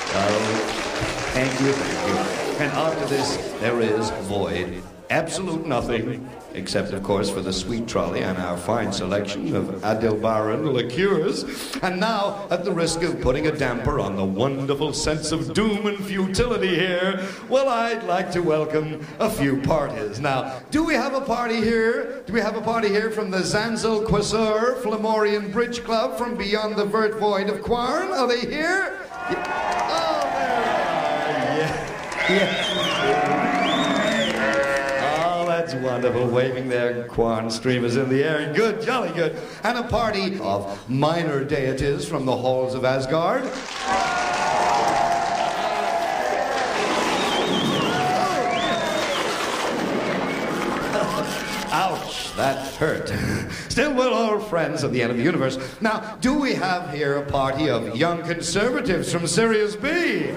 Oh, 0.10 0.87
thank 1.38 1.62
you, 1.62 1.72
thank 1.72 2.08
you. 2.08 2.65
And 2.65 2.72
after 2.72 3.06
this, 3.06 3.38
there 3.60 3.79
is 3.79 4.10
void. 4.25 4.82
Absolute 5.12 5.67
nothing. 5.67 6.27
Except, 6.56 6.91
of 6.94 7.03
course, 7.03 7.29
for 7.29 7.41
the 7.41 7.53
sweet 7.53 7.88
trolley 7.88 8.24
and 8.24 8.39
our 8.39 8.58
fine 8.58 8.91
selection 8.91 9.56
of 9.56 9.84
Aldebaran 9.84 10.74
liqueurs. 10.74 11.44
And 11.84 12.00
now, 12.00 12.48
at 12.50 12.65
the 12.65 12.72
risk 12.72 13.03
of 13.03 13.22
putting 13.22 13.46
a 13.46 13.51
damper 13.51 14.00
on 14.00 14.15
the 14.15 14.25
wonderful 14.25 14.91
sense 14.94 15.32
of 15.32 15.53
doom 15.53 15.86
and 15.86 16.03
futility 16.03 16.74
here, 16.74 17.24
well, 17.48 17.70
I'd 17.70 18.03
like 18.06 18.32
to 18.32 18.39
welcome 18.41 19.06
a 19.20 19.29
few 19.29 19.62
parties. 19.62 20.20
Now, 20.20 20.60
do 20.72 20.84
we 20.84 20.96
have 20.96 21.13
a 21.13 21.22
party 21.22 21.58
here? 21.58 22.24
Do 22.25 22.34
we 22.34 22.41
have 22.41 22.58
a 22.58 22.62
party 22.62 22.88
here 22.88 23.12
from 23.12 23.29
the 23.29 23.44
Zanzel 23.44 24.08
Quasur 24.08 24.82
Flamorian 24.82 25.53
Bridge 25.53 25.84
Club 25.84 26.17
from 26.17 26.36
beyond 26.36 26.75
the 26.75 26.86
vert 26.86 27.20
void 27.20 27.50
of 27.50 27.62
Quarn? 27.62 28.08
Are 28.08 28.27
they 28.27 28.41
here? 28.41 29.00
Yeah. 29.29 29.84
Oh. 29.91 30.27
Yeah. 32.30 32.74
Oh, 35.26 35.46
that's 35.48 35.74
wonderful. 35.76 36.28
Waving 36.28 36.68
their 36.68 37.06
Quan 37.08 37.50
streamers 37.50 37.96
in 37.96 38.10
the 38.10 38.22
air. 38.22 38.54
Good, 38.54 38.82
jolly 38.82 39.12
good. 39.12 39.38
And 39.64 39.78
a 39.78 39.84
party 39.84 40.38
of 40.40 40.90
minor 40.90 41.46
deities 41.46 42.06
from 42.06 42.26
the 42.26 42.36
halls 42.36 42.76
of 42.76 42.84
Asgard. 42.84 43.44
Ouch, 51.72 52.36
that 52.36 52.74
hurt. 52.76 53.08
Still, 53.70 53.94
we're 53.94 54.10
all 54.10 54.40
friends 54.40 54.84
of 54.84 54.92
the 54.92 55.02
end 55.02 55.12
of 55.12 55.18
the 55.18 55.24
universe. 55.24 55.58
Now, 55.80 56.18
do 56.20 56.38
we 56.38 56.56
have 56.56 56.94
here 56.94 57.16
a 57.18 57.26
party 57.26 57.70
of 57.70 57.96
young 57.96 58.22
conservatives 58.24 59.14
from 59.14 59.28
Sirius 59.28 59.78
B? 59.78 60.34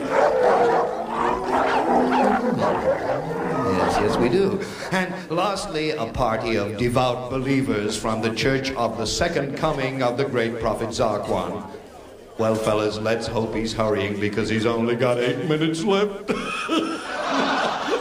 Yes, 3.90 3.98
yes, 4.00 4.16
we 4.16 4.28
do. 4.28 4.60
And 4.92 5.12
lastly, 5.30 5.90
a 5.90 6.06
party 6.06 6.56
of 6.56 6.76
devout 6.76 7.30
believers 7.30 7.96
from 7.96 8.22
the 8.22 8.34
Church 8.34 8.70
of 8.72 8.98
the 8.98 9.06
Second 9.06 9.56
Coming 9.56 10.02
of 10.02 10.16
the 10.16 10.24
great 10.24 10.60
prophet 10.60 10.90
Zarquon. 10.90 11.68
Well, 12.38 12.54
fellas, 12.54 12.98
let's 12.98 13.26
hope 13.26 13.54
he's 13.54 13.72
hurrying 13.72 14.18
because 14.18 14.48
he's 14.48 14.64
only 14.64 14.96
got 14.96 15.18
eight 15.18 15.46
minutes 15.46 15.84
left. 15.84 16.28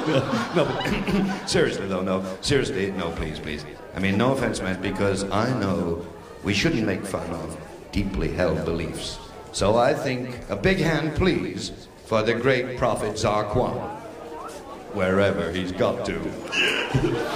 no, 0.08 0.66
but 0.66 1.48
seriously, 1.50 1.88
though, 1.88 2.02
no. 2.02 2.24
Seriously, 2.42 2.92
no, 2.92 3.12
please, 3.12 3.40
please. 3.40 3.66
I 3.96 4.00
mean, 4.00 4.18
no 4.18 4.34
offense 4.34 4.62
meant 4.62 4.82
because 4.82 5.24
I 5.30 5.52
know 5.60 6.06
we 6.44 6.54
shouldn't 6.54 6.86
make 6.86 7.06
fun 7.06 7.30
of 7.32 7.58
deeply 7.92 8.30
held 8.30 8.64
beliefs. 8.66 9.20
So 9.52 9.76
I 9.78 9.94
think 9.94 10.40
a 10.50 10.56
big 10.56 10.78
hand, 10.78 11.16
please, 11.16 11.72
for 12.10 12.24
the 12.24 12.34
great 12.34 12.76
prophet 12.76 13.14
Zarquon 13.14 13.78
wherever 14.96 15.52
he's 15.52 15.72
got 15.72 16.04
to. 16.08 16.18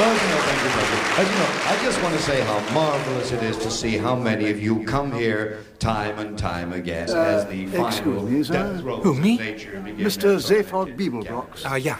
Well, 0.00 0.08
as 0.08 0.22
you 0.22 0.28
know, 0.30 0.36
thank 0.38 0.62
you, 0.64 0.70
thank 0.70 0.88
you. 0.90 1.22
As 1.22 1.30
you 1.30 1.36
know, 1.36 1.50
I 1.66 1.84
just 1.84 2.02
want 2.02 2.16
to 2.16 2.22
say 2.22 2.40
how 2.40 2.72
marvelous 2.72 3.32
it 3.32 3.42
is 3.42 3.58
to 3.58 3.70
see 3.70 3.98
how 3.98 4.16
many 4.16 4.48
of 4.48 4.58
you 4.58 4.82
come 4.84 5.12
here 5.12 5.58
time 5.78 6.18
and 6.18 6.38
time 6.38 6.72
again 6.72 7.10
as 7.10 7.46
the 7.46 7.66
final 7.66 7.86
excuse 7.86 8.22
me, 8.22 8.42
sir? 8.44 8.52
death 8.54 8.80
throes 8.80 9.02
Who, 9.02 9.12
me? 9.12 9.34
of 9.34 9.40
nature 9.40 9.80
begin 9.80 10.06
Mr. 10.06 10.22
their 10.22 10.62
Zaphod 10.62 10.96
Beeblebrox. 10.96 11.64
Ah, 11.66 11.74
yeah. 11.74 11.98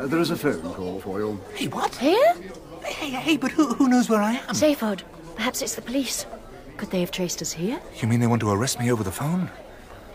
Uh, 0.00 0.06
there 0.06 0.20
is 0.20 0.30
a 0.30 0.36
phone 0.36 0.62
call 0.72 0.98
for 1.00 1.20
you. 1.20 1.38
Hey, 1.54 1.66
what? 1.68 1.94
Here? 1.96 2.34
Hey, 2.86 3.10
hey, 3.10 3.36
but 3.36 3.50
who, 3.50 3.74
who 3.74 3.86
knows 3.86 4.08
where 4.08 4.22
I 4.22 4.32
am? 4.32 4.54
Zaphod. 4.54 5.02
Perhaps 5.36 5.60
it's 5.60 5.74
the 5.74 5.82
police. 5.82 6.24
Could 6.76 6.90
they 6.90 7.00
have 7.00 7.10
traced 7.10 7.42
us 7.42 7.52
here? 7.52 7.80
You 8.00 8.08
mean 8.08 8.20
they 8.20 8.26
want 8.26 8.40
to 8.40 8.50
arrest 8.50 8.80
me 8.80 8.90
over 8.90 9.02
the 9.04 9.12
phone? 9.12 9.50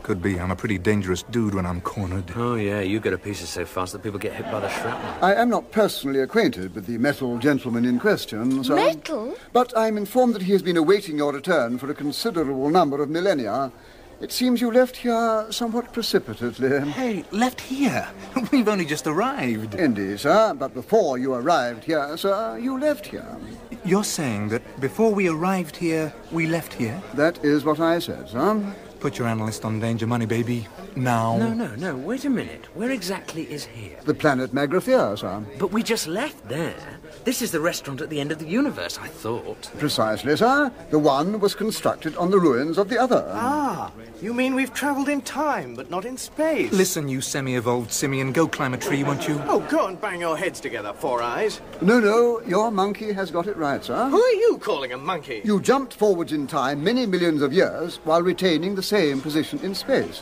Could 0.03 0.21
be. 0.21 0.39
I'm 0.39 0.51
a 0.51 0.55
pretty 0.55 0.77
dangerous 0.77 1.23
dude 1.23 1.53
when 1.53 1.65
I'm 1.65 1.81
cornered. 1.81 2.31
Oh, 2.35 2.55
yeah, 2.55 2.79
you 2.79 2.99
get 2.99 3.11
a 3.11 3.17
pieces 3.17 3.49
so 3.49 3.65
fast 3.65 3.91
that 3.91 4.03
people 4.03 4.19
get 4.19 4.33
hit 4.33 4.49
by 4.49 4.61
the 4.61 4.69
shrapnel. 4.69 5.15
I 5.21 5.33
am 5.35 5.49
not 5.49 5.71
personally 5.71 6.21
acquainted 6.21 6.73
with 6.75 6.85
the 6.85 6.97
metal 6.97 7.37
gentleman 7.39 7.83
in 7.83 7.99
question, 7.99 8.63
sir. 8.63 8.75
Metal? 8.75 9.35
But 9.51 9.77
I'm 9.77 9.97
informed 9.97 10.35
that 10.35 10.43
he 10.43 10.53
has 10.53 10.61
been 10.61 10.77
awaiting 10.77 11.17
your 11.17 11.33
return 11.33 11.77
for 11.77 11.91
a 11.91 11.93
considerable 11.93 12.69
number 12.69 13.01
of 13.01 13.09
millennia. 13.09 13.71
It 14.19 14.31
seems 14.31 14.61
you 14.61 14.71
left 14.71 14.95
here 14.97 15.45
somewhat 15.51 15.93
precipitately. 15.93 16.89
Hey, 16.91 17.23
left 17.31 17.61
here. 17.61 18.07
We've 18.51 18.67
only 18.67 18.85
just 18.85 19.05
arrived. 19.05 19.75
Indeed, 19.75 20.19
sir, 20.19 20.55
but 20.55 20.73
before 20.73 21.19
you 21.19 21.35
arrived 21.35 21.83
here, 21.83 22.17
sir, 22.17 22.57
you 22.57 22.79
left 22.79 23.05
here. 23.05 23.37
You're 23.85 24.03
saying 24.03 24.49
that 24.49 24.81
before 24.81 25.13
we 25.13 25.29
arrived 25.29 25.75
here, 25.75 26.11
we 26.31 26.47
left 26.47 26.73
here? 26.73 26.99
That 27.13 27.43
is 27.45 27.63
what 27.63 27.79
I 27.79 27.99
said, 27.99 28.29
sir. 28.29 28.73
Put 28.99 29.19
your 29.19 29.27
analyst 29.27 29.63
on 29.63 29.79
danger 29.79 30.07
money, 30.07 30.25
baby. 30.25 30.67
Now. 30.95 31.37
No, 31.37 31.53
no, 31.53 31.75
no, 31.75 31.95
wait 31.95 32.25
a 32.25 32.29
minute. 32.31 32.65
Where 32.75 32.89
exactly 32.89 33.43
is 33.43 33.65
here? 33.65 33.99
The 34.05 34.15
planet 34.15 34.51
Magrathea, 34.51 35.19
sir. 35.19 35.43
But 35.59 35.71
we 35.71 35.83
just 35.83 36.07
left 36.07 36.49
there. 36.49 36.96
This 37.27 37.41
is 37.41 37.51
the 37.51 37.59
restaurant 37.59 37.99
at 37.99 38.09
the 38.09 38.21
end 38.21 38.31
of 38.31 38.39
the 38.39 38.47
universe, 38.47 38.97
I 38.97 39.09
thought. 39.09 39.69
Precisely, 39.79 40.37
sir. 40.37 40.71
The 40.91 40.97
one 40.97 41.41
was 41.41 41.55
constructed 41.55 42.15
on 42.15 42.31
the 42.31 42.39
ruins 42.39 42.77
of 42.77 42.87
the 42.87 42.97
other. 42.97 43.29
Ah, 43.33 43.91
you 44.21 44.33
mean 44.33 44.55
we've 44.55 44.73
travelled 44.73 45.09
in 45.09 45.19
time, 45.19 45.75
but 45.75 45.89
not 45.89 46.05
in 46.05 46.15
space? 46.15 46.71
Listen, 46.71 47.09
you 47.09 47.19
semi-evolved 47.19 47.91
simian, 47.91 48.31
go 48.31 48.47
climb 48.47 48.73
a 48.73 48.77
tree, 48.77 49.03
won't 49.03 49.27
you? 49.27 49.41
Oh, 49.45 49.59
go 49.69 49.87
and 49.87 49.99
bang 49.99 50.21
your 50.21 50.37
heads 50.37 50.61
together, 50.61 50.93
Four 50.93 51.21
Eyes. 51.21 51.59
No, 51.81 51.99
no, 51.99 52.39
your 52.43 52.71
monkey 52.71 53.11
has 53.11 53.29
got 53.29 53.47
it 53.47 53.57
right, 53.57 53.83
sir. 53.83 54.07
Who 54.07 54.21
are 54.21 54.31
you 54.31 54.57
calling 54.59 54.93
a 54.93 54.97
monkey? 54.97 55.41
You 55.43 55.59
jumped 55.59 55.95
forwards 55.95 56.31
in 56.31 56.47
time 56.47 56.81
many 56.81 57.05
millions 57.05 57.41
of 57.41 57.51
years 57.51 57.97
while 58.05 58.21
retaining 58.21 58.73
the 58.73 58.81
same 58.81 59.19
position 59.19 59.59
in 59.63 59.75
space. 59.75 60.21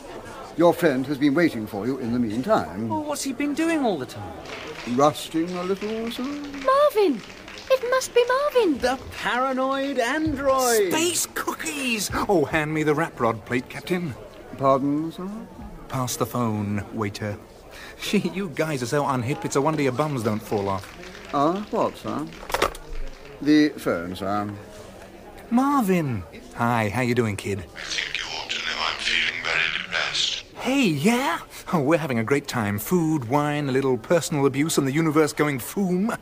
Your 0.56 0.74
friend 0.74 1.06
has 1.06 1.18
been 1.18 1.34
waiting 1.34 1.68
for 1.68 1.86
you 1.86 1.98
in 1.98 2.12
the 2.12 2.18
meantime. 2.18 2.88
Well, 2.88 3.04
what's 3.04 3.22
he 3.22 3.32
been 3.32 3.54
doing 3.54 3.84
all 3.84 3.96
the 3.96 4.06
time? 4.06 4.32
Rusting 4.94 5.50
a 5.56 5.64
little, 5.64 6.10
sir? 6.10 6.22
Marvin! 6.22 7.20
It 7.68 7.90
must 7.90 8.14
be 8.14 8.24
Marvin! 8.24 8.78
The 8.78 8.98
paranoid 9.18 9.98
android! 9.98 10.92
Space 10.92 11.26
cookies! 11.34 12.10
Oh, 12.28 12.44
hand 12.44 12.72
me 12.72 12.84
the 12.84 12.94
wrap 12.94 13.18
rod 13.18 13.44
plate, 13.44 13.68
Captain. 13.68 14.14
Pardon, 14.58 15.10
sir? 15.10 15.28
Pass 15.88 16.16
the 16.16 16.26
phone, 16.26 16.84
waiter. 16.92 17.36
Gee, 18.00 18.28
you 18.34 18.48
guys 18.50 18.82
are 18.82 18.86
so 18.86 19.02
unhip, 19.02 19.44
it's 19.44 19.56
a 19.56 19.60
wonder 19.60 19.82
your 19.82 19.92
bums 19.92 20.22
don't 20.22 20.40
fall 20.40 20.68
off. 20.68 20.86
Ah, 21.34 21.66
what, 21.72 21.96
sir? 21.96 22.24
The 23.42 23.70
phone, 23.70 24.14
sir. 24.14 24.48
Marvin! 25.50 26.22
Hi, 26.54 26.88
how 26.90 27.02
you 27.02 27.14
doing, 27.14 27.36
kid? 27.36 27.58
I 27.58 27.80
think 27.80 28.16
you 28.18 28.24
ought 28.38 28.50
to 28.50 28.58
know 28.58 28.82
I'm 28.88 28.98
feeling 28.98 29.42
very 29.42 29.82
depressed. 29.82 30.44
Hey, 30.56 30.84
yeah? 30.86 31.40
Oh, 31.72 31.80
we're 31.80 31.98
having 31.98 32.18
a 32.18 32.24
great 32.24 32.46
time. 32.46 32.78
Food, 32.78 33.28
wine, 33.28 33.68
a 33.68 33.72
little 33.72 33.98
personal 33.98 34.46
abuse, 34.46 34.78
and 34.78 34.86
the 34.86 34.92
universe 34.92 35.32
going 35.32 35.58
foom. 35.58 36.14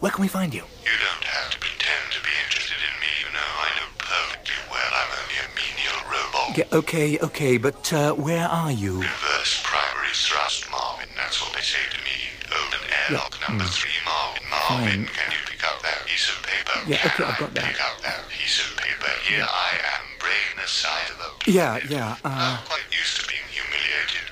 Where 0.00 0.10
can 0.10 0.22
we 0.22 0.28
find 0.28 0.54
you? 0.54 0.64
You 0.84 0.96
don't 1.04 1.24
have 1.24 1.50
to 1.52 1.58
pretend 1.58 2.04
to 2.16 2.20
be 2.24 2.32
interested 2.48 2.80
in 2.80 2.94
me, 3.04 3.12
you 3.20 3.28
know. 3.36 3.50
I 3.60 3.68
know 3.76 3.88
perfectly 3.98 4.56
well 4.72 4.92
I'm 4.96 5.10
only 5.20 5.36
a 5.44 5.48
menial 5.52 6.00
robot. 6.08 6.56
Yeah, 6.56 6.78
okay, 6.78 7.18
okay, 7.18 7.58
but 7.58 7.92
uh, 7.92 8.14
where 8.14 8.48
are 8.48 8.72
you? 8.72 9.00
Reverse 9.04 9.60
primary 9.64 10.14
thrust, 10.16 10.64
Marvin. 10.70 11.08
That's 11.14 11.42
what 11.44 11.52
they 11.52 11.60
say 11.60 11.84
to 11.92 11.98
me. 12.00 12.16
Open 12.48 12.80
airlock 12.88 13.36
number 13.48 13.64
three, 13.68 13.92
Marvin. 14.08 14.42
Marvin, 14.48 15.04
Fine. 15.04 15.12
can 15.12 15.28
you 15.28 15.42
pick 15.44 15.60
up 15.68 15.76
that 15.82 16.06
piece 16.08 16.28
of 16.32 16.40
paper? 16.40 16.76
Yeah, 16.88 17.04
okay, 17.04 17.24
I've 17.24 17.38
got 17.38 17.52
that. 17.52 17.64
Pick 17.68 17.84
up 17.84 18.00
that 18.00 18.24
piece 18.32 18.64
of 18.64 18.72
paper. 18.80 19.12
Here 19.28 19.44
I 19.44 19.70
am, 19.92 20.04
brain 20.16 20.56
a 20.56 20.66
silo. 20.66 21.36
Yeah, 21.44 21.84
yeah, 21.84 22.16
uh, 22.24 22.56
I'm 22.56 22.64
quite 22.64 22.88
used 22.96 23.20
to 23.20 23.28
being 23.28 23.44
humiliated. 23.52 24.24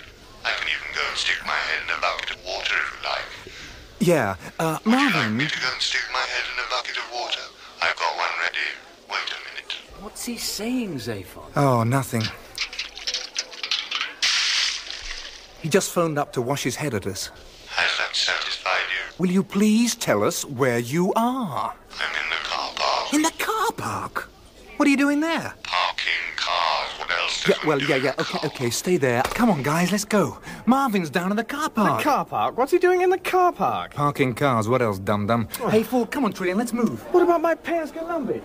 I 0.44 0.52
can 0.60 0.68
even 0.68 0.90
go 0.92 1.03
and 1.14 1.20
stick 1.20 1.38
my 1.46 1.52
head 1.52 1.82
in 1.86 1.94
a 1.96 2.00
bucket 2.00 2.30
of 2.34 2.44
water 2.44 2.74
if 2.74 2.90
you 2.90 3.08
like. 3.08 3.54
yeah. 4.00 4.34
Uh, 4.58 4.78
Would 4.84 4.90
you 4.90 4.98
like 4.98 5.12
Marvin, 5.14 5.36
me 5.36 5.46
to 5.46 5.60
go 5.60 5.68
and 5.72 5.80
stick 5.80 6.00
my 6.12 6.18
head 6.18 6.44
in 6.52 6.58
a 6.58 6.68
bucket 6.70 6.96
of 6.98 7.04
water? 7.12 7.40
I've 7.80 7.94
got 7.94 8.16
one 8.16 8.34
ready. 8.42 8.66
Wait 9.08 9.30
a 9.30 9.38
minute. 9.54 9.72
What's 10.00 10.24
he 10.24 10.36
saying, 10.36 10.96
Zaphod? 10.96 11.52
Oh, 11.54 11.84
nothing. 11.84 12.22
He 15.62 15.68
just 15.68 15.92
phoned 15.92 16.18
up 16.18 16.32
to 16.32 16.42
wash 16.42 16.64
his 16.64 16.74
head 16.76 16.94
at 16.94 17.06
us. 17.06 17.30
Has 17.68 17.96
that 17.98 18.14
satisfied 18.16 18.88
you? 18.90 19.14
Will 19.18 19.30
you 19.30 19.44
please 19.44 19.94
tell 19.94 20.24
us 20.24 20.44
where 20.44 20.80
you 20.80 21.12
are? 21.14 21.74
I'm 22.00 22.14
in 22.24 22.28
the 22.30 22.42
car 22.42 22.70
park. 22.74 23.14
In 23.14 23.22
the 23.22 23.32
car 23.38 23.72
park? 23.76 24.30
What 24.78 24.88
are 24.88 24.90
you 24.90 24.96
doing 24.96 25.20
there? 25.20 25.54
Parking 25.62 25.62
cars. 25.62 25.62
What 25.62 25.74
else 25.74 25.83
Yeah, 27.46 27.56
well, 27.66 27.80
yeah, 27.82 27.96
yeah. 27.96 28.14
Okay, 28.18 28.38
okay, 28.46 28.70
stay 28.70 28.96
there. 28.96 29.22
Come 29.22 29.50
on, 29.50 29.62
guys, 29.62 29.92
let's 29.92 30.06
go. 30.06 30.38
Marvin's 30.64 31.10
down 31.10 31.30
in 31.30 31.36
the 31.36 31.44
car 31.44 31.68
park. 31.68 31.98
The 31.98 32.04
car 32.04 32.24
park? 32.24 32.56
What's 32.56 32.72
he 32.72 32.78
doing 32.78 33.02
in 33.02 33.10
the 33.10 33.18
car 33.18 33.52
park? 33.52 33.92
Parking 33.92 34.34
cars. 34.34 34.66
What 34.66 34.80
else, 34.80 34.98
dum 34.98 35.26
dum? 35.26 35.48
Oh. 35.60 35.68
Hey, 35.68 35.82
Ford, 35.82 36.10
come 36.10 36.24
on, 36.24 36.32
Trillian, 36.32 36.56
let's 36.56 36.72
move. 36.72 37.02
What 37.12 37.22
about 37.22 37.42
my 37.42 37.54
pants, 37.54 37.92
Galumbi? 37.92 38.40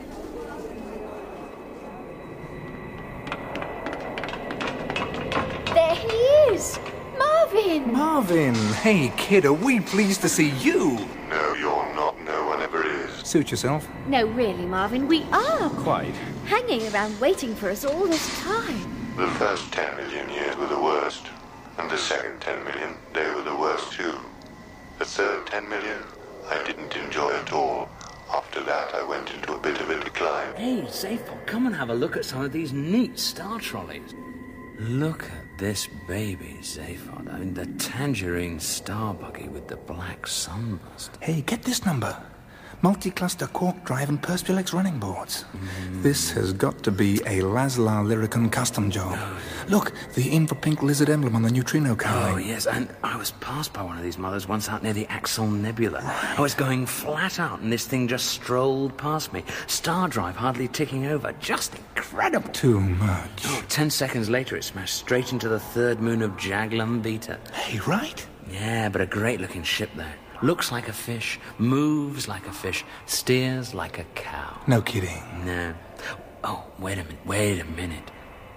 There 5.74 5.96
he 5.96 6.08
is! 6.54 6.78
Marvin! 7.18 7.94
Marvin, 7.94 8.56
hey, 8.56 9.14
kid, 9.16 9.46
are 9.46 9.54
we 9.54 9.80
pleased 9.80 10.22
to 10.22 10.30
see 10.30 10.50
you? 10.50 10.98
No, 11.30 11.54
you're 11.54 11.96
not. 11.96 12.20
No 12.24 12.48
one 12.48 12.62
ever 12.62 12.86
is. 12.86 13.12
Suit 13.26 13.50
yourself. 13.52 13.88
No, 14.08 14.28
really, 14.28 14.66
Marvin, 14.66 15.08
we 15.08 15.24
are. 15.32 15.70
Quite. 15.70 16.16
Hanging 16.46 16.92
around 16.94 17.20
waiting 17.22 17.56
for 17.56 17.70
us 17.70 17.86
all 17.86 18.08
this 18.08 18.42
time. 18.42 18.89
The 19.20 19.28
first 19.32 19.70
10 19.74 19.98
million 19.98 20.30
years 20.30 20.56
were 20.56 20.68
the 20.68 20.80
worst. 20.80 21.28
And 21.78 21.92
the 21.92 21.98
second 21.98 22.40
10 22.40 22.64
million, 22.64 22.96
they 23.14 23.30
were 23.32 23.42
the 23.42 23.54
worst 23.54 23.92
too. 23.92 24.18
The 24.98 25.04
third 25.04 25.46
10 25.46 25.68
million, 25.68 25.98
I 26.50 26.64
didn't 26.64 26.96
enjoy 26.96 27.34
at 27.34 27.52
all. 27.52 27.90
After 28.34 28.64
that, 28.64 28.96
I 28.96 29.04
went 29.04 29.30
into 29.34 29.56
a 29.56 29.60
bit 29.60 29.82
of 29.82 29.90
a 29.90 30.02
decline. 30.02 30.56
Hey, 30.56 30.84
Zaphod, 30.84 31.46
come 31.46 31.66
and 31.66 31.76
have 31.76 31.90
a 31.90 31.94
look 31.94 32.16
at 32.16 32.24
some 32.24 32.44
of 32.44 32.54
these 32.54 32.72
neat 32.72 33.20
star 33.20 33.60
trolleys. 33.60 34.16
Look 34.80 35.24
at 35.26 35.58
this 35.58 35.90
baby, 36.08 36.56
Zaphod. 36.62 37.30
I 37.30 37.40
mean, 37.40 37.54
the 37.54 37.66
tangerine 37.78 38.62
star 38.62 39.14
buggy 39.14 39.50
with 39.50 39.68
the 39.68 39.76
black 39.76 40.28
sunburst. 40.28 41.12
Hey, 41.20 41.42
get 41.42 41.64
this 41.64 41.86
number. 41.86 42.16
Multi-cluster 42.82 43.48
quark 43.48 43.84
drive 43.84 44.08
and 44.08 44.22
Perspulex 44.22 44.74
running 44.74 45.00
boards. 45.00 45.44
This 45.96 46.32
has 46.32 46.54
got 46.54 46.82
to 46.84 46.92
be 46.92 47.16
a 47.26 47.42
Lazlar 47.42 48.06
Lyricon 48.08 48.50
custom 48.50 48.90
job. 48.90 49.20
Look, 49.68 49.92
the 50.16 50.30
infra-pink 50.30 50.82
lizard 50.82 51.10
emblem 51.10 51.36
on 51.36 51.42
the 51.42 51.52
neutrino 51.52 51.94
car. 51.94 52.32
Oh, 52.32 52.38
yes, 52.38 52.68
and 52.68 52.88
I 53.04 53.18
was 53.18 53.32
passed 53.42 53.74
by 53.74 53.82
one 53.82 53.98
of 53.98 54.04
these 54.04 54.18
mothers 54.18 54.48
once 54.48 54.70
out 54.70 54.82
near 54.82 54.94
the 54.94 55.06
Axel 55.08 55.46
Nebula. 55.46 56.00
I 56.38 56.40
was 56.40 56.54
going 56.54 56.86
flat 56.86 57.38
out, 57.38 57.60
and 57.60 57.72
this 57.72 57.86
thing 57.86 58.08
just 58.08 58.28
strolled 58.28 58.98
past 58.98 59.34
me. 59.34 59.44
Star 59.68 60.08
drive 60.08 60.38
hardly 60.38 60.70
ticking 60.70 61.06
over. 61.06 61.34
Just 61.34 61.76
incredible. 61.76 62.50
Too 62.54 62.80
much. 62.80 63.44
Oh, 63.46 63.64
ten 63.68 63.90
seconds 63.90 64.30
later, 64.30 64.56
it 64.56 64.64
smashed 64.64 64.96
straight 64.96 65.34
into 65.34 65.50
the 65.50 65.60
third 65.60 66.00
moon 66.00 66.22
of 66.22 66.32
Jaglan 66.38 67.02
Beta. 67.02 67.40
Hey, 67.52 67.80
right? 67.80 68.26
Yeah, 68.50 68.88
but 68.88 69.02
a 69.02 69.06
great 69.06 69.42
looking 69.42 69.64
ship 69.64 69.90
there. 69.98 70.16
Looks 70.42 70.72
like 70.72 70.88
a 70.88 70.94
fish, 70.94 71.40
moves 71.58 72.28
like 72.28 72.48
a 72.48 72.54
fish, 72.54 72.86
steers 73.06 73.74
like 73.74 74.00
a 74.00 74.06
cow. 74.16 74.62
No 74.68 74.82
kidding. 74.82 75.22
No. 75.46 75.74
Oh, 76.44 76.64
wait 76.80 76.98
a 76.98 77.04
minute, 77.04 77.26
wait 77.26 77.60
a 77.60 77.66
minute. 77.66 78.12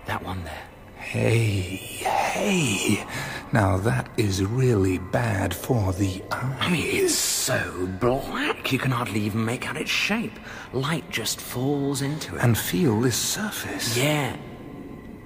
That 0.06 0.22
one 0.22 0.44
there. 0.44 0.62
Hey, 0.94 1.76
hey. 2.06 3.04
Now 3.52 3.76
that 3.78 4.08
is 4.16 4.44
really 4.44 4.98
bad 4.98 5.52
for 5.52 5.92
the 5.92 6.22
eye. 6.30 6.56
I 6.60 6.70
mean, 6.70 6.86
it's 6.86 7.14
so 7.16 7.88
black, 8.00 8.72
you 8.72 8.78
can 8.78 8.92
hardly 8.92 9.20
even 9.22 9.44
make 9.44 9.68
out 9.68 9.76
its 9.76 9.90
shape. 9.90 10.38
Light 10.72 11.10
just 11.10 11.40
falls 11.40 12.00
into 12.00 12.36
it. 12.36 12.42
And 12.42 12.56
feel 12.56 13.00
this 13.00 13.16
surface. 13.16 13.98
Yeah. 13.98 14.36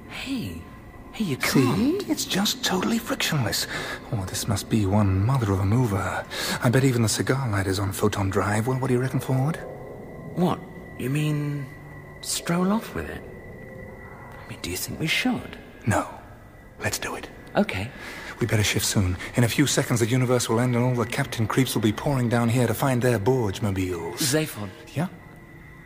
Hey, 0.08 0.62
hey, 1.16 1.24
you 1.24 1.36
See, 1.40 1.62
can't. 1.64 2.08
it's 2.08 2.24
just 2.24 2.64
totally 2.64 2.98
frictionless. 2.98 3.66
Oh, 4.12 4.24
this 4.26 4.46
must 4.46 4.68
be 4.68 4.86
one 4.86 5.24
mother 5.24 5.52
of 5.52 5.60
a 5.60 5.64
mover. 5.64 6.24
I 6.62 6.68
bet 6.70 6.84
even 6.84 7.02
the 7.02 7.08
cigar 7.08 7.48
lighter's 7.50 7.78
on 7.78 7.92
photon 7.92 8.30
drive. 8.30 8.66
Well, 8.66 8.78
what 8.78 8.88
do 8.88 8.94
you 8.94 9.00
reckon, 9.00 9.20
Ford? 9.20 9.56
What? 10.34 10.60
You 10.98 11.10
mean 11.10 11.66
stroll 12.20 12.72
off 12.72 12.94
with 12.94 13.08
it? 13.08 13.22
I 14.44 14.48
mean, 14.48 14.58
do 14.62 14.70
you 14.70 14.76
think 14.76 15.00
we 15.00 15.06
should? 15.06 15.58
No. 15.86 16.06
Let's 16.80 16.98
do 16.98 17.14
it. 17.14 17.28
Okay. 17.56 17.90
We 18.38 18.46
better 18.46 18.62
shift 18.64 18.84
soon. 18.84 19.16
In 19.36 19.44
a 19.44 19.48
few 19.48 19.66
seconds, 19.66 20.00
the 20.00 20.06
universe 20.06 20.48
will 20.48 20.60
end 20.60 20.76
and 20.76 20.84
all 20.84 20.94
the 20.94 21.06
captain 21.06 21.46
creeps 21.46 21.74
will 21.74 21.82
be 21.82 21.92
pouring 21.92 22.28
down 22.28 22.50
here 22.50 22.66
to 22.66 22.74
find 22.74 23.00
their 23.00 23.18
Borge 23.18 23.62
mobiles. 23.62 24.20
Zaphod, 24.20 24.68
Yeah? 24.94 25.08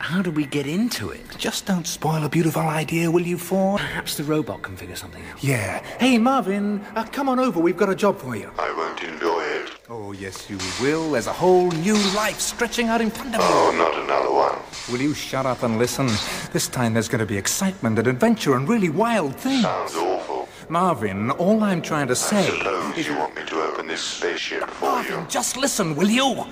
How 0.01 0.23
do 0.23 0.31
we 0.31 0.47
get 0.47 0.67
into 0.67 1.11
it? 1.11 1.21
Just 1.37 1.67
don't 1.67 1.87
spoil 1.87 2.25
a 2.25 2.29
beautiful 2.29 2.63
idea, 2.63 3.11
will 3.11 3.23
you, 3.23 3.37
Ford? 3.37 3.81
Perhaps 3.81 4.17
the 4.17 4.25
robot 4.25 4.63
can 4.63 4.75
figure 4.77 4.97
something 4.97 5.23
out. 5.27 5.45
Yeah. 5.45 5.85
Hey, 5.99 6.17
Marvin, 6.17 6.81
uh, 6.97 7.05
come 7.05 7.29
on 7.29 7.39
over. 7.39 7.61
We've 7.61 7.77
got 7.77 7.91
a 7.91 7.95
job 7.95 8.19
for 8.19 8.35
you. 8.35 8.51
I 8.59 8.73
won't 8.73 9.03
enjoy 9.03 9.43
it. 9.43 9.79
Oh, 9.91 10.13
yes, 10.13 10.49
you 10.49 10.59
will. 10.81 11.13
There's 11.13 11.27
a 11.27 11.33
whole 11.33 11.71
new 11.71 11.95
life 12.17 12.41
stretching 12.41 12.89
out 12.89 13.01
in 13.01 13.11
front 13.11 13.35
of 13.35 13.41
you. 13.43 13.47
Oh, 13.49 13.75
not 13.77 14.03
another 14.03 14.33
one. 14.33 14.59
Will 14.91 15.03
you 15.03 15.13
shut 15.15 15.45
up 15.45 15.63
and 15.63 15.79
listen? 15.79 16.07
This 16.53 16.67
time 16.67 16.95
there's 16.95 17.09
going 17.09 17.21
to 17.21 17.27
be 17.27 17.37
excitement 17.37 17.99
and 17.99 18.09
adventure 18.09 18.57
and 18.57 18.69
really 18.69 18.89
wild 18.89 19.37
things. 19.37 19.63
Sounds 19.63 19.95
awful. 19.95 20.49
Marvin, 20.71 21.31
all 21.33 21.63
I'm 21.63 21.83
trying 21.83 22.09
to 22.09 22.17
say. 22.17 22.47
Suppose 22.47 23.07
you 23.07 23.17
want 23.17 23.37
me 23.37 23.43
to 23.45 23.61
open 23.63 23.87
this 23.87 24.01
spaceship 24.01 24.71
for 24.71 25.03
you. 25.03 25.11
Marvin, 25.11 25.29
just 25.29 25.57
listen, 25.57 25.95
will 25.95 26.09
you? 26.09 26.47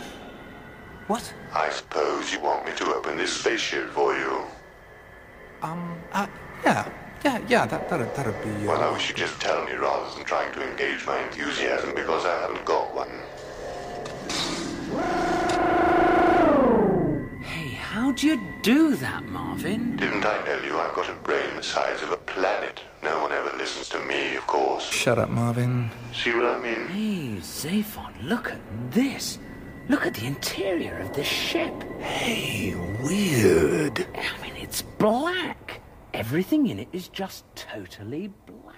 What? 1.06 1.32
I 1.58 1.70
suppose 1.70 2.32
you 2.32 2.40
want 2.40 2.64
me 2.66 2.72
to 2.76 2.94
open 2.94 3.16
this 3.16 3.32
spaceship 3.32 3.90
for 3.90 4.14
you. 4.16 4.42
Um, 5.62 5.98
uh, 6.12 6.26
yeah, 6.64 6.88
yeah, 7.24 7.38
yeah, 7.48 7.66
that, 7.66 7.88
that'd, 7.90 8.14
that'd 8.14 8.38
be. 8.44 8.66
Well, 8.66 8.80
I 8.80 8.86
Uh, 8.86 8.92
wish 8.92 9.08
you'd 9.08 9.16
just 9.16 9.40
tell 9.40 9.64
me 9.64 9.72
rather 9.72 10.08
than 10.14 10.24
trying 10.24 10.52
to 10.54 10.60
engage 10.70 11.04
my 11.04 11.18
enthusiasm 11.24 11.94
because 11.96 12.24
I 12.24 12.34
haven't 12.42 12.64
got 12.64 12.94
one. 12.94 13.10
Hey, 17.42 17.68
how'd 17.74 18.22
you 18.22 18.40
do 18.62 18.94
that, 18.96 19.24
Marvin? 19.26 19.96
Didn't 19.96 20.24
I 20.24 20.40
tell 20.44 20.62
you 20.64 20.78
I've 20.78 20.94
got 20.94 21.08
a 21.10 21.14
brain 21.14 21.56
the 21.56 21.62
size 21.62 22.02
of 22.02 22.12
a 22.12 22.16
planet? 22.18 22.80
No 23.02 23.20
one 23.22 23.32
ever 23.32 23.56
listens 23.56 23.88
to 23.90 23.98
me, 24.00 24.36
of 24.36 24.46
course. 24.46 24.88
shut 24.88 25.18
up, 25.18 25.30
Marvin. 25.30 25.90
See 26.14 26.32
what 26.34 26.44
I 26.46 26.58
mean? 26.60 26.86
Hey, 26.88 27.40
Zaphod, 27.40 28.12
look 28.22 28.50
at 28.52 28.60
this. 28.92 29.38
Look 29.88 30.04
at 30.06 30.12
the 30.12 30.26
interior 30.26 30.98
of 30.98 31.14
this 31.14 31.26
ship. 31.26 31.72
Hey, 31.98 32.74
weird. 33.02 34.06
I 34.14 34.42
mean, 34.42 34.54
it's 34.56 34.82
black. 34.82 35.80
Everything 36.12 36.66
in 36.66 36.78
it 36.78 36.88
is 36.92 37.08
just 37.08 37.46
totally 37.56 38.30
black. 38.44 38.76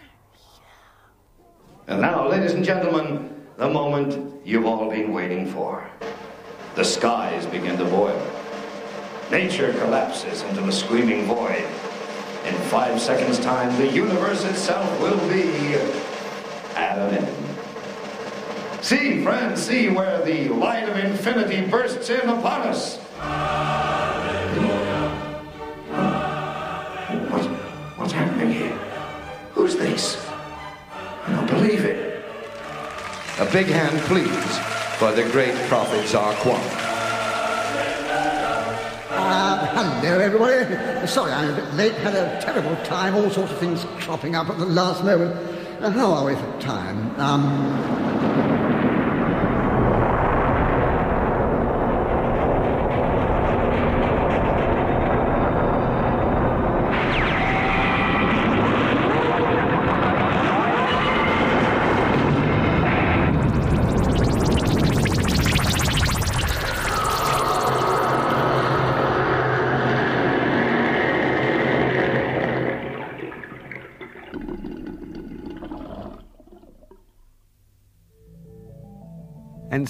And 1.89 2.01
now, 2.01 2.29
ladies 2.29 2.53
and 2.53 2.65
gentlemen, 2.65 3.35
the 3.57 3.69
moment 3.69 4.47
you've 4.47 4.67
all 4.67 4.89
been 4.89 5.13
waiting 5.13 5.47
for. 5.47 5.85
The 6.77 6.85
skies 6.85 7.45
begin 7.47 7.77
to 7.79 7.85
boil. 7.87 8.25
Nature 9.33 9.73
collapses 9.81 10.43
into 10.43 10.63
a 10.63 10.71
screaming 10.71 11.25
void. 11.25 11.67
In 12.47 12.55
five 12.71 13.01
seconds' 13.01 13.41
time, 13.41 13.77
the 13.79 13.89
universe 13.89 14.45
itself 14.45 14.89
will 15.01 15.19
be 15.29 15.75
at 16.77 16.99
an 16.99 17.15
end. 17.17 17.40
See, 18.83 19.23
friends, 19.23 19.63
see 19.63 19.91
where 19.91 20.25
the 20.25 20.49
light 20.49 20.89
of 20.89 20.97
infinity 20.97 21.69
bursts 21.69 22.09
in 22.09 22.29
upon 22.29 22.63
us. 22.63 22.97
What, 27.29 27.45
what's 27.99 28.13
happening 28.13 28.51
here? 28.53 28.79
Who's 29.53 29.77
this? 29.77 30.27
I 30.91 31.33
don't 31.33 31.47
believe 31.47 31.85
it. 31.85 32.25
A 33.39 33.45
big 33.53 33.67
hand, 33.67 33.99
please, 34.07 34.59
for 34.99 35.13
the 35.13 35.29
great 35.31 35.55
prophet 35.69 36.05
Zarquon. 36.07 36.59
Uh, 39.11 39.67
hello, 40.01 40.19
everybody. 40.19 41.07
Sorry 41.07 41.33
I'm 41.33 41.51
a 41.51 41.55
bit 41.55 41.75
late. 41.75 41.93
Had 41.97 42.15
a 42.15 42.41
terrible 42.41 42.77
time. 42.85 43.15
All 43.15 43.29
sorts 43.31 43.53
of 43.53 43.59
things 43.59 43.85
cropping 43.99 44.35
up 44.35 44.49
at 44.49 44.59
the 44.59 44.65
last 44.65 45.05
moment. 45.05 45.35
Uh, 45.83 45.91
how 45.91 46.13
are 46.13 46.25
we 46.25 46.35
for 46.35 46.61
time? 46.61 47.19
Um, 47.21 48.40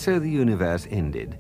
so 0.01 0.19
the 0.19 0.31
universe 0.31 0.87
ended. 0.91 1.39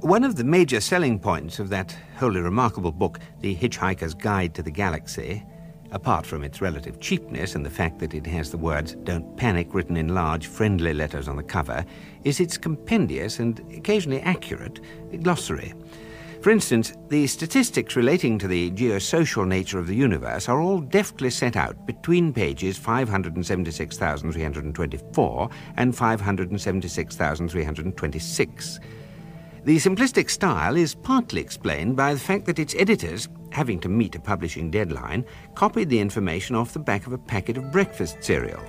One 0.00 0.24
of 0.24 0.36
the 0.36 0.44
major 0.44 0.80
selling 0.80 1.18
points 1.18 1.58
of 1.58 1.70
that 1.70 1.96
wholly 2.16 2.40
remarkable 2.40 2.92
book, 2.92 3.18
The 3.40 3.56
Hitchhiker's 3.56 4.12
Guide 4.12 4.54
to 4.54 4.62
the 4.62 4.70
Galaxy, 4.70 5.42
apart 5.90 6.26
from 6.26 6.44
its 6.44 6.60
relative 6.60 7.00
cheapness 7.00 7.54
and 7.54 7.64
the 7.64 7.70
fact 7.70 7.98
that 8.00 8.12
it 8.12 8.26
has 8.26 8.50
the 8.50 8.58
words 8.58 8.94
Don't 9.04 9.36
Panic 9.38 9.72
written 9.72 9.96
in 9.96 10.14
large, 10.14 10.46
friendly 10.46 10.92
letters 10.92 11.28
on 11.28 11.36
the 11.36 11.42
cover, 11.42 11.84
is 12.24 12.40
its 12.40 12.58
compendious 12.58 13.38
and 13.38 13.60
occasionally 13.74 14.20
accurate 14.20 14.80
glossary. 15.22 15.72
For 16.46 16.52
instance, 16.52 16.94
the 17.08 17.26
statistics 17.26 17.96
relating 17.96 18.38
to 18.38 18.46
the 18.46 18.70
geosocial 18.70 19.48
nature 19.48 19.80
of 19.80 19.88
the 19.88 19.96
universe 19.96 20.48
are 20.48 20.60
all 20.60 20.78
deftly 20.78 21.28
set 21.28 21.56
out 21.56 21.88
between 21.88 22.32
pages 22.32 22.78
576,324 22.78 25.50
and 25.76 25.96
576,326. 25.96 28.80
The 29.64 29.76
simplistic 29.76 30.30
style 30.30 30.76
is 30.76 30.94
partly 30.94 31.40
explained 31.40 31.96
by 31.96 32.14
the 32.14 32.20
fact 32.20 32.44
that 32.44 32.60
its 32.60 32.76
editors, 32.76 33.28
having 33.50 33.80
to 33.80 33.88
meet 33.88 34.14
a 34.14 34.20
publishing 34.20 34.70
deadline, 34.70 35.24
copied 35.56 35.88
the 35.88 35.98
information 35.98 36.54
off 36.54 36.72
the 36.72 36.78
back 36.78 37.08
of 37.08 37.12
a 37.12 37.18
packet 37.18 37.56
of 37.56 37.72
breakfast 37.72 38.22
cereal 38.22 38.62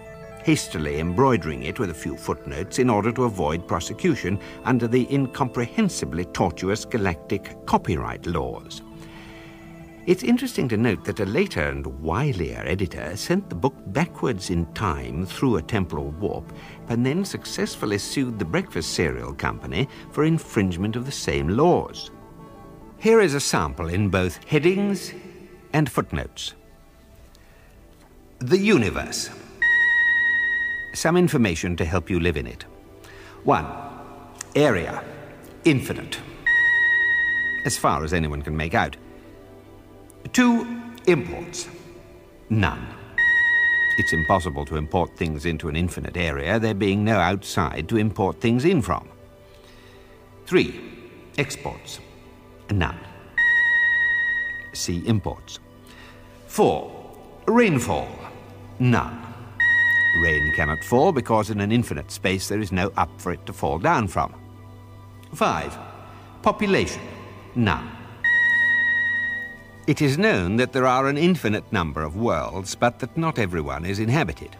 hastily 0.48 1.02
embroidering 1.02 1.64
it 1.64 1.78
with 1.78 1.90
a 1.90 1.94
few 1.94 2.16
footnotes 2.16 2.80
in 2.80 2.90
order 2.90 3.12
to 3.12 3.26
avoid 3.26 3.68
prosecution 3.68 4.40
under 4.64 4.88
the 4.88 5.06
incomprehensibly 5.14 6.24
tortuous 6.24 6.86
galactic 6.86 7.66
copyright 7.66 8.26
laws. 8.26 8.82
It's 10.06 10.24
interesting 10.24 10.70
to 10.70 10.78
note 10.78 11.04
that 11.04 11.20
a 11.20 11.26
later 11.26 11.64
and 11.64 11.84
wilier 11.84 12.66
editor 12.66 13.18
sent 13.18 13.50
the 13.50 13.56
book 13.56 13.76
backwards 13.88 14.50
in 14.50 14.66
time 14.68 15.26
through 15.26 15.58
a 15.58 15.62
temporal 15.62 16.12
warp 16.12 16.54
and 16.88 17.06
then 17.06 17.26
successfully 17.26 17.98
sued 17.98 18.40
the 18.40 18.46
breakfast 18.46 18.94
cereal 18.94 19.34
company 19.34 19.90
for 20.14 20.24
infringement 20.24 20.96
of 20.96 21.06
the 21.06 21.12
same 21.12 21.50
laws. 21.50 22.10
Here 23.00 23.20
is 23.20 23.34
a 23.34 23.42
sample 23.42 23.90
in 23.90 24.08
both 24.08 24.42
headings 24.46 25.12
and 25.74 25.92
footnotes. 25.92 26.54
The 28.40 28.60
Universe 28.60 29.30
some 30.98 31.16
information 31.16 31.76
to 31.76 31.86
help 31.86 32.10
you 32.10 32.20
live 32.20 32.38
in 32.38 32.48
it. 32.48 32.66
1. 33.44 33.66
Area. 34.56 35.04
Infinite. 35.64 36.20
As 37.66 37.78
far 37.78 38.04
as 38.04 38.14
anyone 38.14 38.42
can 38.42 38.58
make 38.58 38.74
out. 38.74 38.98
2. 40.34 40.66
Imports. 41.06 41.70
None. 42.50 42.88
It's 44.00 44.14
impossible 44.14 44.66
to 44.66 44.76
import 44.76 45.16
things 45.18 45.46
into 45.46 45.70
an 45.70 45.76
infinite 45.76 46.18
area, 46.18 46.60
there 46.60 46.74
being 46.74 47.04
no 47.04 47.18
outside 47.18 47.88
to 47.90 47.98
import 47.98 48.42
things 48.42 48.66
in 48.66 48.82
from. 48.82 49.08
3. 50.46 50.82
Exports. 51.38 52.00
None. 52.72 53.00
See 54.74 55.06
imports. 55.08 55.60
4. 56.48 56.92
Rainfall. 57.48 58.08
None. 58.80 59.27
Rain 60.16 60.52
cannot 60.54 60.84
fall 60.84 61.12
because 61.12 61.50
in 61.50 61.62
an 61.62 61.72
infinite 61.72 62.12
space 62.12 62.48
there 62.48 62.60
is 62.60 62.72
no 62.72 62.92
up 62.98 63.10
for 63.20 63.32
it 63.32 63.46
to 63.46 63.54
fall 63.54 63.78
down 63.78 64.08
from. 64.08 64.34
5. 65.34 65.78
Population. 66.42 67.02
None. 67.56 67.90
It 69.88 70.02
is 70.02 70.18
known 70.18 70.58
that 70.58 70.74
there 70.74 70.86
are 70.86 71.08
an 71.08 71.18
infinite 71.18 71.72
number 71.72 72.04
of 72.04 72.18
worlds, 72.18 72.76
but 72.76 73.00
that 73.00 73.16
not 73.18 73.40
everyone 73.40 73.86
is 73.86 74.00
inhabited. 74.00 74.56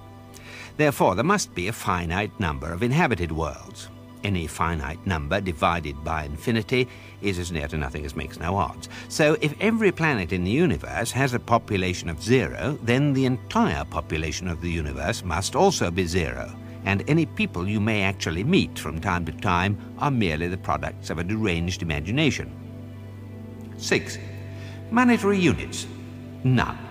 Therefore, 0.78 1.16
there 1.16 1.24
must 1.24 1.54
be 1.56 1.68
a 1.68 1.74
finite 1.74 2.40
number 2.40 2.72
of 2.72 2.84
inhabited 2.84 3.32
worlds. 3.32 3.90
Any 4.24 4.48
finite 4.48 5.06
number 5.06 5.40
divided 5.40 6.04
by 6.04 6.26
infinity 6.26 6.88
is 7.22 7.40
as 7.40 7.52
near 7.52 7.68
to 7.68 7.78
nothing 7.78 8.06
as 8.06 8.16
makes 8.16 8.40
no 8.40 8.58
odds. 8.58 8.90
So 9.10 9.38
if 9.42 9.54
every 9.62 9.92
planet 9.92 10.34
in 10.34 10.44
the 10.44 10.52
universe 10.52 11.12
has 11.12 11.34
a 11.34 11.40
population 11.40 12.10
of 12.10 12.22
zero, 12.22 12.78
then 12.84 13.14
the 13.14 13.26
entire 13.26 13.86
population 13.86 14.48
of 14.48 14.62
the 14.62 14.72
universe 14.72 15.24
must 15.24 15.56
also 15.56 15.92
be 15.92 16.06
zero. 16.06 16.52
And 16.86 17.04
any 17.10 17.26
people 17.26 17.68
you 17.68 17.80
may 17.80 18.04
actually 18.04 18.44
meet 18.44 18.80
from 18.80 19.02
time 19.02 19.26
to 19.26 19.32
time 19.32 19.78
are 20.00 20.12
merely 20.12 20.48
the 20.48 20.58
products 20.58 21.10
of 21.10 21.20
a 21.20 21.24
deranged 21.24 21.82
imagination. 21.82 22.52
6. 23.78 24.18
Monetary 24.90 25.38
units. 25.38 25.86
None. 26.44 26.87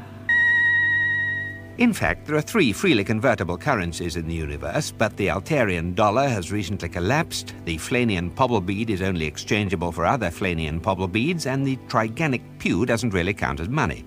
In 1.79 1.93
fact, 1.93 2.27
there 2.27 2.37
are 2.37 2.41
three 2.41 2.73
freely 2.73 3.05
convertible 3.05 3.59
currencies 3.59 4.17
in 4.17 4.27
the 4.27 4.35
universe, 4.35 4.91
but 4.91 5.15
the 5.19 5.27
Altarian 5.27 5.95
dollar 5.95 6.27
has 6.27 6.51
recently 6.51 6.89
collapsed, 6.89 7.53
the 7.67 7.77
Flanian 7.77 8.35
pobble 8.35 8.63
bead 8.63 8.89
is 8.89 9.03
only 9.03 9.27
exchangeable 9.27 9.93
for 9.93 10.07
other 10.07 10.31
Flanian 10.31 10.81
pobble 10.81 11.07
beads, 11.07 11.45
and 11.45 11.67
the 11.67 11.77
Triganic 11.89 12.41
Pu 12.59 12.87
doesn't 12.87 13.13
really 13.13 13.35
count 13.35 13.61
as 13.61 13.69
money. 13.69 14.07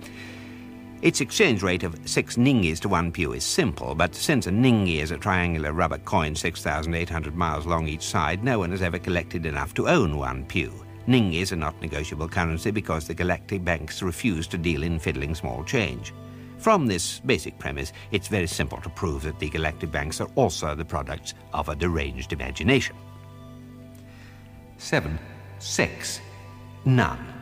Its 1.04 1.22
exchange 1.22 1.62
rate 1.62 1.84
of 1.84 1.96
six 2.06 2.38
ningies 2.38 2.80
to 2.80 2.90
one 2.90 3.12
Pu 3.12 3.34
is 3.34 3.44
simple, 3.44 3.94
but 3.94 4.16
since 4.16 4.48
a 4.48 4.52
ningi 4.52 4.96
is 4.96 5.12
a 5.12 5.18
triangular 5.18 5.72
rubber 5.72 6.00
coin 6.00 6.34
6,800 6.36 7.36
miles 7.36 7.68
long 7.68 7.88
each 7.88 8.02
side, 8.04 8.44
no 8.44 8.58
one 8.58 8.72
has 8.72 8.82
ever 8.82 8.98
collected 8.98 9.46
enough 9.46 9.76
to 9.76 9.88
own 9.88 10.18
one 10.18 10.44
Pu. 10.46 10.74
Ningies 11.08 11.52
are 11.52 11.56
not 11.56 11.80
negotiable 11.84 12.28
currency 12.28 12.72
because 12.72 13.06
the 13.06 13.14
galactic 13.14 13.64
banks 13.64 14.02
refuse 14.02 14.48
to 14.48 14.58
deal 14.58 14.82
in 14.82 14.98
fiddling 14.98 15.36
small 15.36 15.64
change. 15.64 16.14
From 16.60 16.88
this 16.88 17.22
basic 17.22 17.58
premise, 17.58 17.94
it's 18.12 18.28
very 18.28 18.48
simple 18.48 18.82
to 18.82 18.90
prove 18.90 19.24
that 19.24 19.40
the 19.40 19.50
galactic 19.50 19.92
banks 19.92 20.20
are 20.20 20.28
also 20.36 20.76
the 20.76 20.84
products 20.84 21.34
of 21.54 21.70
a 21.70 21.76
deranged 21.76 22.34
imagination. 22.34 22.98
7. 24.78 25.18
6. 25.60 26.20
None. 26.84 27.34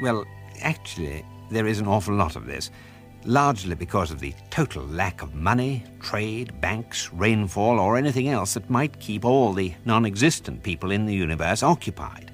Well, 0.00 0.24
actually, 0.62 1.24
there 1.50 1.66
is 1.66 1.80
an 1.80 1.88
awful 1.88 2.14
lot 2.14 2.36
of 2.36 2.46
this, 2.46 2.70
largely 3.24 3.74
because 3.74 4.12
of 4.12 4.20
the 4.20 4.34
total 4.50 4.84
lack 4.84 5.22
of 5.22 5.34
money, 5.34 5.82
trade, 6.00 6.60
banks, 6.60 7.12
rainfall, 7.12 7.80
or 7.80 7.96
anything 7.96 8.28
else 8.28 8.54
that 8.54 8.70
might 8.70 9.00
keep 9.00 9.24
all 9.24 9.52
the 9.52 9.74
non 9.84 10.06
existent 10.06 10.62
people 10.62 10.92
in 10.92 11.06
the 11.06 11.14
universe 11.14 11.64
occupied. 11.64 12.30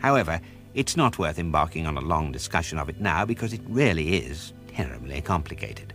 However, 0.00 0.38
it's 0.74 0.98
not 0.98 1.18
worth 1.18 1.38
embarking 1.38 1.86
on 1.86 1.96
a 1.96 2.02
long 2.02 2.30
discussion 2.30 2.78
of 2.78 2.90
it 2.90 3.00
now 3.00 3.24
because 3.24 3.54
it 3.54 3.62
really 3.66 4.16
is 4.16 4.52
terribly 4.74 5.20
complicated. 5.20 5.94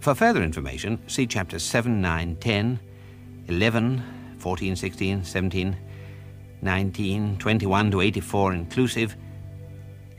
For 0.00 0.14
further 0.14 0.42
information, 0.42 1.00
see 1.08 1.26
chapters 1.26 1.62
7, 1.62 2.00
9, 2.00 2.36
10, 2.36 2.80
11, 3.48 4.02
14, 4.38 4.76
16, 4.76 5.24
17, 5.24 5.76
19, 6.62 7.36
21 7.38 7.90
to 7.90 8.00
84 8.00 8.52
inclusive, 8.54 9.16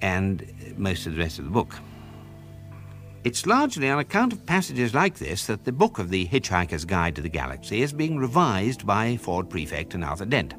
and 0.02 0.46
most 0.78 1.06
of 1.06 1.14
the 1.14 1.20
rest 1.20 1.40
of 1.40 1.46
the 1.46 1.52
book. 1.52 1.76
It's 3.24 3.46
largely 3.46 3.90
on 3.90 4.00
account 4.00 4.32
of 4.32 4.46
passages 4.46 4.94
like 4.94 5.18
this 5.18 5.46
that 5.48 5.66
the 5.66 5.74
book 5.74 6.00
of 6.00 6.10
The 6.10 6.26
Hitchhiker's 6.28 6.86
Guide 6.86 7.16
to 7.18 7.22
the 7.22 7.30
Galaxy 7.30 7.82
is 7.82 7.92
being 7.92 8.18
revised 8.18 8.88
by 8.88 9.18
Ford 9.18 9.50
Prefect 9.50 9.94
and 9.94 10.06
Arthur 10.06 10.26
Dent. 10.26 10.54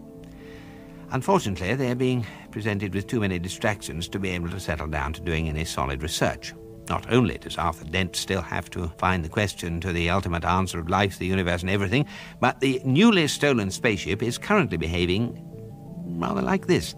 Unfortunately, 1.13 1.75
they're 1.75 1.95
being 1.95 2.27
presented 2.51 2.95
with 2.95 3.07
too 3.07 3.21
many 3.21 3.39
distractions 3.39 4.09
to 4.09 4.19
be 4.19 4.31
able 4.31 4.51
to 4.51 4.61
settle 4.61 4.87
down 4.87 5.13
to 5.15 5.23
doing 5.23 5.49
any 5.49 5.65
solid 5.65 6.03
research. 6.03 6.53
Not 6.90 7.12
only 7.12 7.38
does 7.38 7.57
Arthur 7.57 7.85
Dent 7.85 8.16
still 8.16 8.42
have 8.42 8.68
to 8.70 8.88
find 8.98 9.24
the 9.24 9.29
question 9.29 9.81
to 9.81 9.92
the 9.92 10.11
ultimate 10.11 10.44
answer 10.44 10.81
of 10.81 10.90
life, 10.90 11.20
the 11.20 11.26
universe, 11.26 11.61
and 11.61 11.70
everything, 11.70 12.05
but 12.40 12.59
the 12.59 12.83
newly 12.85 13.29
stolen 13.29 13.70
spaceship 13.70 14.24
is 14.24 14.38
currently 14.38 14.76
behaving 14.76 15.40
rather 16.18 16.42
like 16.42 16.66
this. 16.66 16.96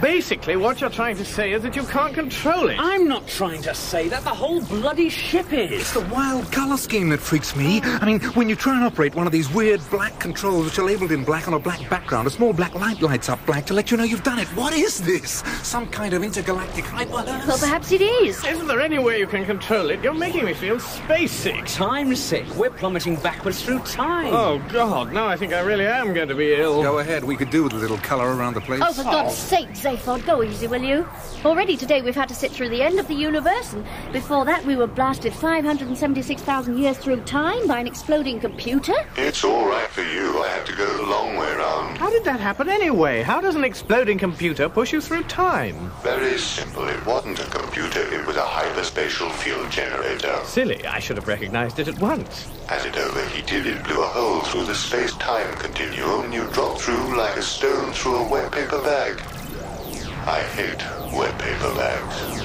Basically, 0.00 0.56
what 0.56 0.80
you're 0.80 0.90
trying 0.90 1.16
to 1.16 1.24
say 1.24 1.52
is 1.52 1.62
that 1.62 1.76
you 1.76 1.82
can't 1.84 2.14
control 2.14 2.68
it. 2.68 2.76
I'm 2.78 3.08
not 3.08 3.26
trying 3.26 3.62
to 3.62 3.74
say 3.74 4.08
that. 4.08 4.22
The 4.24 4.30
whole 4.30 4.60
bloody 4.62 5.08
ship 5.08 5.52
is. 5.52 5.70
It's 5.72 5.92
the 5.92 6.06
wild 6.06 6.50
colour 6.52 6.76
scheme 6.76 7.08
that 7.10 7.20
freaks 7.20 7.56
me. 7.56 7.80
I 7.82 8.04
mean, 8.04 8.20
when 8.34 8.48
you 8.48 8.56
try 8.56 8.74
and 8.76 8.84
operate 8.84 9.14
one 9.14 9.26
of 9.26 9.32
these 9.32 9.52
weird 9.52 9.80
black 9.90 10.18
controls 10.18 10.66
which 10.66 10.78
are 10.78 10.84
labelled 10.84 11.12
in 11.12 11.24
black 11.24 11.48
on 11.48 11.54
a 11.54 11.58
black 11.58 11.88
background, 11.88 12.26
a 12.26 12.30
small 12.30 12.52
black 12.52 12.74
light 12.74 13.00
lights 13.02 13.28
up 13.28 13.44
black 13.46 13.66
to 13.66 13.74
let 13.74 13.90
you 13.90 13.96
know 13.96 14.04
you've 14.04 14.22
done 14.22 14.38
it. 14.38 14.48
What 14.48 14.72
is 14.72 15.00
this? 15.00 15.42
Some 15.62 15.86
kind 15.88 16.14
of 16.14 16.22
intergalactic 16.22 16.84
hyper... 16.84 17.12
Well, 17.12 17.58
perhaps 17.58 17.92
it 17.92 18.00
is. 18.00 18.44
Isn't 18.44 18.66
there 18.66 18.80
any 18.80 18.98
way 18.98 19.18
you 19.18 19.26
can 19.26 19.44
control 19.44 19.90
it? 19.90 20.02
You're 20.02 20.14
making 20.14 20.44
me 20.44 20.54
feel 20.54 20.80
space 20.80 21.32
sick. 21.32 21.64
Time 21.66 22.14
sick. 22.14 22.46
We're 22.56 22.70
plummeting 22.70 23.16
backwards 23.16 23.62
through 23.62 23.80
time. 23.80 24.32
Oh, 24.32 24.62
God. 24.72 25.12
Now 25.12 25.26
I 25.26 25.36
think 25.36 25.52
I 25.52 25.60
really 25.60 25.86
am 25.86 26.14
going 26.14 26.28
to 26.28 26.34
be 26.34 26.54
ill. 26.54 26.82
Go 26.82 26.98
ahead. 26.98 27.24
We 27.24 27.36
could 27.36 27.50
do 27.50 27.64
with 27.64 27.72
a 27.72 27.76
little 27.76 27.98
colour 27.98 28.34
around 28.34 28.54
the 28.54 28.60
place. 28.60 28.80
Oh, 28.82 28.92
for 28.92 29.04
God's 29.04 29.32
oh. 29.32 29.34
sake, 29.34 29.74
Zaphod, 29.84 30.24
go 30.24 30.42
easy, 30.42 30.66
will 30.66 30.82
you? 30.82 31.06
Already 31.44 31.76
today 31.76 32.00
we've 32.00 32.14
had 32.14 32.30
to 32.30 32.34
sit 32.34 32.50
through 32.50 32.70
the 32.70 32.80
end 32.80 32.98
of 32.98 33.06
the 33.06 33.14
universe, 33.14 33.74
and 33.74 33.84
before 34.14 34.46
that 34.46 34.64
we 34.64 34.76
were 34.76 34.86
blasted 34.86 35.34
576,000 35.34 36.78
years 36.78 36.96
through 36.96 37.20
time 37.24 37.68
by 37.68 37.80
an 37.80 37.86
exploding 37.86 38.40
computer. 38.40 38.94
It's 39.18 39.44
all 39.44 39.68
right 39.68 39.86
for 39.88 40.00
you. 40.00 40.42
I 40.42 40.48
had 40.48 40.64
to 40.64 40.74
go 40.74 40.96
the 40.96 41.02
long 41.02 41.36
way 41.36 41.54
round. 41.54 41.98
How 41.98 42.08
did 42.08 42.24
that 42.24 42.40
happen 42.40 42.70
anyway? 42.70 43.20
How 43.20 43.42
does 43.42 43.56
an 43.56 43.64
exploding 43.64 44.16
computer 44.16 44.70
push 44.70 44.90
you 44.90 45.02
through 45.02 45.24
time? 45.24 45.92
Very 46.02 46.38
simple. 46.38 46.88
It 46.88 47.04
wasn't 47.04 47.40
a 47.40 47.50
computer, 47.50 48.00
it 48.10 48.26
was 48.26 48.36
a 48.36 48.40
hyperspatial 48.40 49.30
field 49.32 49.70
generator. 49.70 50.40
Silly. 50.44 50.86
I 50.86 50.98
should 50.98 51.18
have 51.18 51.28
recognized 51.28 51.78
it 51.78 51.88
at 51.88 51.98
once. 51.98 52.48
As 52.70 52.86
it 52.86 52.96
overheated, 52.96 53.66
it 53.66 53.84
blew 53.84 54.02
a 54.02 54.06
hole 54.06 54.40
through 54.40 54.64
the 54.64 54.74
space-time 54.74 55.54
continuum, 55.56 56.24
and 56.24 56.32
you 56.32 56.44
dropped 56.52 56.80
through 56.80 57.18
like 57.18 57.36
a 57.36 57.42
stone 57.42 57.92
through 57.92 58.16
a 58.16 58.28
wet 58.30 58.50
paper 58.50 58.80
bag. 58.80 59.20
I 60.26 60.40
hate 60.40 60.82
wet 61.14 61.38
paper 61.38 61.74
bags. 61.74 62.40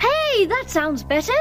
Hey, 0.00 0.46
that 0.46 0.64
sounds 0.68 1.02
better. 1.02 1.32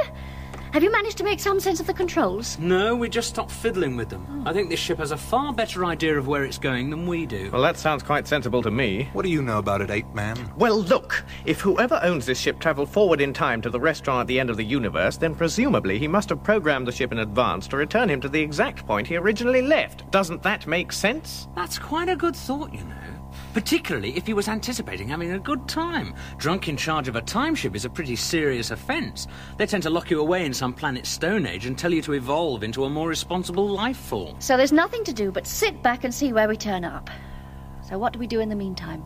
Have 0.72 0.84
you 0.84 0.92
managed 0.92 1.18
to 1.18 1.24
make 1.24 1.39
some 1.39 1.60
sense 1.60 1.80
of 1.80 1.88
the 1.88 1.94
controls? 1.94 2.58
No, 2.60 2.96
we 2.96 3.10
just 3.10 3.30
stopped 3.30 3.50
fiddling 3.52 3.96
with 3.96 4.10
them. 4.10 4.44
I 4.48 4.54
think 4.54 4.70
this 4.70 4.80
ship 4.80 5.00
has 5.00 5.12
a 5.12 5.18
far 5.18 5.52
better 5.52 5.86
idea 5.86 6.18
of 6.18 6.28
where 6.28 6.44
it's 6.44 6.58
going 6.60 6.92
than 6.92 7.08
we 7.08 7.26
do. 7.26 7.50
Well, 7.52 7.62
that 7.62 7.78
sounds 7.78 8.04
quite 8.04 8.28
sensible 8.28 8.62
to 8.62 8.72
me. 8.72 9.10
What 9.13 9.24
do 9.24 9.30
you 9.30 9.42
know 9.42 9.58
about 9.60 9.82
it, 9.82 9.89
Ape 9.89 10.13
Man? 10.13 10.38
Well, 10.58 10.82
look, 10.82 11.24
if 11.46 11.60
whoever 11.60 12.00
owns 12.04 12.28
this 12.28 12.39
ship 12.39 12.60
traveled 12.60 12.89
forward 12.89 13.20
in 13.20 13.34
time 13.34 13.62
to 13.63 13.70
the 13.70 13.80
restaurant 13.80 14.22
at 14.22 14.28
the 14.28 14.39
end 14.39 14.50
of 14.50 14.58
the 14.58 14.65
universe, 14.65 15.18
then 15.18 15.34
presumably 15.34 15.98
he 15.98 16.08
must 16.08 16.30
have 16.30 16.44
programmed 16.44 16.88
the 16.88 16.92
ship 16.92 17.12
in 17.12 17.20
advance 17.20 17.68
to 17.68 17.78
return 17.78 18.10
him 18.10 18.22
to 18.22 18.30
the 18.30 18.42
exact 18.42 18.86
point 18.86 19.08
he 19.08 19.15
originally 19.15 19.62
left. 19.62 20.10
Doesn't 20.12 20.44
that 20.44 20.68
make 20.68 20.92
sense? 20.92 21.48
That's 21.56 21.80
quite 21.80 22.10
a 22.10 22.15
good 22.15 22.36
thought, 22.36 22.74
you 22.74 22.84
know. 22.84 23.09
Particularly 23.54 24.16
if 24.16 24.28
he 24.28 24.34
was 24.34 24.48
anticipating 24.48 25.08
having 25.08 25.32
a 25.32 25.40
good 25.40 25.68
time. 25.68 26.14
Drunk 26.38 26.68
in 26.68 26.78
charge 26.78 27.08
of 27.08 27.16
a 27.16 27.22
time 27.22 27.56
ship 27.56 27.76
is 27.76 27.86
a 27.86 27.90
pretty 27.90 28.16
serious 28.16 28.72
offence. 28.72 29.28
They 29.58 29.66
tend 29.66 29.84
to 29.84 29.90
lock 29.90 30.12
you 30.12 30.20
away 30.20 30.46
in 30.46 30.54
some 30.54 30.74
planet 30.74 31.06
Stone 31.06 31.46
Age 31.46 31.66
and 31.66 31.78
tell 31.78 31.94
you 31.94 32.02
to 32.04 32.14
evolve 32.14 32.64
into 32.64 32.86
a 32.86 32.90
more 32.90 33.08
responsible 33.08 33.68
life 33.68 33.98
form. 33.98 34.36
So 34.40 34.56
there's 34.56 34.72
nothing 34.72 35.04
to 35.04 35.14
do 35.14 35.32
but 35.32 35.48
sit 35.48 35.82
back 35.82 36.04
and 36.04 36.14
see 36.14 36.34
where 36.34 36.48
we 36.48 36.58
turn 36.58 36.84
up. 36.84 37.10
So 37.82 37.98
what 37.98 38.14
do 38.14 38.20
we 38.20 38.28
do 38.28 38.40
in 38.40 38.50
the 38.50 38.56
meantime? 38.56 39.04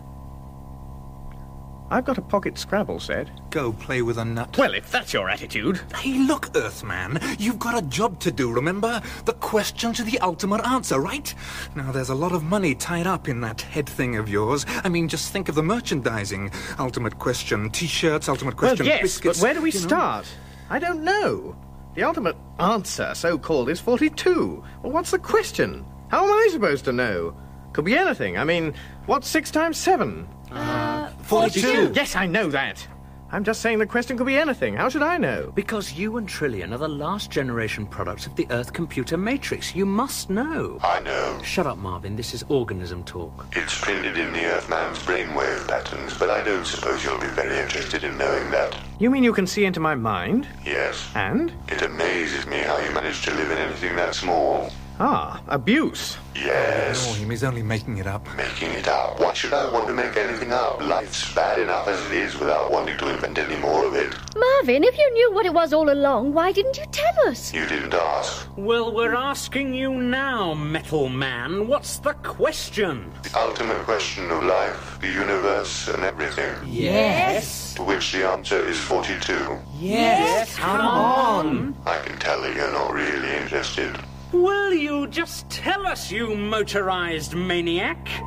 I've 1.93 2.06
got 2.06 2.17
a 2.17 2.23
pocket 2.23 2.58
Scrabble 2.58 2.99
set. 2.99 3.29
Go 3.51 3.71
play 3.71 4.01
with 4.01 4.17
a 4.17 4.25
nut. 4.25 4.58
Well, 4.58 4.73
if 4.73 4.89
that's 4.89 5.13
your 5.13 5.29
attitude. 5.29 5.79
Hey, 5.95 6.17
look, 6.17 6.49
Earthman. 6.58 7.19
You've 7.38 7.60
got 7.60 7.77
a 7.77 7.86
job 7.86 8.19
to 8.21 8.32
do, 8.32 8.51
remember? 8.51 8.99
The 9.25 9.34
question 9.34 9.93
to 9.93 10.03
the 10.03 10.17
ultimate 10.17 10.65
answer, 10.65 10.99
right? 10.99 11.32
Now, 11.75 11.91
there's 11.91 12.10
a 12.10 12.15
lot 12.15 12.32
of 12.32 12.41
money 12.41 12.73
tied 12.73 13.06
up 13.06 13.27
in 13.27 13.41
that 13.41 13.62
head 13.62 13.88
thing 13.88 14.15
of 14.15 14.27
yours. 14.27 14.65
I 14.84 14.89
mean, 14.89 15.08
just 15.08 15.32
think 15.32 15.49
of 15.49 15.53
the 15.53 15.62
merchandising. 15.62 16.49
Ultimate 16.79 17.19
question 17.19 17.69
T-shirts, 17.69 18.27
ultimate 18.27 18.58
question 18.58 18.88
well, 18.88 18.95
yes, 18.95 19.03
biscuits. 19.03 19.39
but 19.39 19.43
where 19.43 19.53
do 19.53 19.62
we 19.62 19.71
you 19.71 19.79
know. 19.82 19.88
start? 19.88 20.27
I 20.71 20.79
don't 20.79 21.03
know. 21.03 21.56
The 21.93 22.01
ultimate 22.01 22.38
answer, 22.58 23.13
so 23.13 23.38
called, 23.38 23.69
is 23.69 23.79
42. 23.79 24.63
Well, 24.82 24.91
what's 24.91 25.12
the 25.12 25.19
question? 25.19 25.86
How 26.08 26.23
am 26.23 26.32
I 26.32 26.47
supposed 26.51 26.86
to 26.86 26.91
know? 26.91 27.38
Could 27.73 27.86
be 27.86 27.95
anything. 27.95 28.39
I 28.39 28.45
mean, 28.45 28.73
what's 29.06 29.27
6 29.27 29.51
times 29.51 29.77
7? 29.77 30.27
Uh, 30.51 30.92
42. 31.23 31.93
Yes, 31.95 32.15
I 32.15 32.25
know 32.25 32.49
that. 32.49 32.86
I'm 33.31 33.43
just 33.43 33.62
saying 33.62 33.79
the 33.79 33.88
question 33.88 34.15
could 34.15 34.27
be 34.27 34.38
anything. 34.38 34.75
How 34.75 34.89
should 34.89 35.01
I 35.01 35.17
know? 35.17 35.51
Because 35.55 35.93
you 35.93 36.17
and 36.17 36.29
Trillian 36.29 36.71
are 36.71 36.77
the 36.77 36.88
last 36.88 37.31
generation 37.31 37.88
products 37.88 38.27
of 38.27 38.36
the 38.36 38.45
Earth 38.51 38.73
computer 38.73 39.17
matrix. 39.17 39.75
You 39.75 39.88
must 39.88 40.29
know. 40.29 40.77
I 40.83 40.99
know. 40.99 41.41
Shut 41.43 41.65
up, 41.65 41.79
Marvin. 41.79 42.15
This 42.15 42.36
is 42.36 42.43
organism 42.49 43.03
talk. 43.03 43.47
It's 43.53 43.81
printed 43.81 44.19
in 44.19 44.31
the 44.33 44.45
Earthman's 44.45 44.99
brainwave 44.99 45.67
patterns, 45.67 46.15
but 46.15 46.29
I 46.29 46.43
don't 46.43 46.65
suppose 46.65 47.03
you'll 47.03 47.17
be 47.19 47.25
very 47.27 47.57
interested 47.57 48.03
in 48.03 48.19
knowing 48.19 48.51
that. 48.51 48.77
You 48.99 49.09
mean 49.09 49.23
you 49.23 49.33
can 49.33 49.47
see 49.47 49.65
into 49.65 49.79
my 49.79 49.95
mind? 49.95 50.47
Yes. 50.63 51.09
And? 51.15 51.51
It 51.69 51.81
amazes 51.81 52.45
me 52.45 52.57
how 52.57 52.77
you 52.77 52.91
manage 52.91 53.23
to 53.23 53.33
live 53.33 53.49
in 53.49 53.57
anything 53.57 53.95
that 53.95 54.13
small. 54.13 54.71
Ah, 55.05 55.41
abuse. 55.49 56.17
Yes. 56.33 57.05
Oh, 57.09 57.13
he's 57.29 57.43
only 57.43 57.61
making 57.61 57.97
it 57.97 58.07
up. 58.07 58.25
Making 58.37 58.71
it 58.71 58.87
up. 58.87 59.19
Why 59.19 59.33
should 59.33 59.51
I 59.51 59.69
want 59.69 59.85
to 59.87 59.93
make 59.93 60.15
anything 60.15 60.53
up? 60.53 60.79
Life's 60.81 61.35
bad 61.35 61.59
enough 61.59 61.89
as 61.89 61.99
it 62.05 62.13
is 62.13 62.39
without 62.39 62.71
wanting 62.71 62.97
to 62.99 63.09
invent 63.09 63.37
any 63.37 63.57
more 63.57 63.85
of 63.85 63.95
it. 63.95 64.15
Marvin, 64.37 64.81
if 64.85 64.97
you 64.97 65.13
knew 65.13 65.33
what 65.33 65.45
it 65.45 65.53
was 65.53 65.73
all 65.73 65.91
along, 65.91 66.31
why 66.33 66.53
didn't 66.53 66.77
you 66.77 66.85
tell 66.93 67.27
us? 67.27 67.53
You 67.53 67.65
didn't 67.65 67.93
ask. 67.93 68.47
Well, 68.55 68.95
we're 68.95 69.13
asking 69.13 69.73
you 69.73 69.93
now, 69.93 70.53
Metal 70.53 71.09
Man. 71.09 71.67
What's 71.67 71.97
the 71.97 72.13
question? 72.13 73.11
The 73.23 73.37
ultimate 73.37 73.83
question 73.83 74.31
of 74.31 74.41
life, 74.43 74.99
the 75.01 75.11
universe, 75.11 75.89
and 75.89 76.05
everything. 76.05 76.55
Yes. 76.65 77.73
To 77.73 77.83
which 77.83 78.13
the 78.13 78.25
answer 78.25 78.65
is 78.65 78.79
42. 78.79 79.59
Yes, 79.81 80.55
come 80.55 80.79
on. 80.79 81.75
I 81.85 81.99
can 81.99 82.17
tell 82.19 82.41
that 82.41 82.55
you're 82.55 82.71
not 82.71 82.93
really 82.93 83.35
interested. 83.35 83.99
Will 84.33 84.73
you 84.73 85.05
just 85.07 85.47
tell 85.51 85.85
us, 85.85 86.11
you 86.11 86.35
motorized 86.35 87.35
maniac? 87.35 88.07
Hey, 88.07 88.23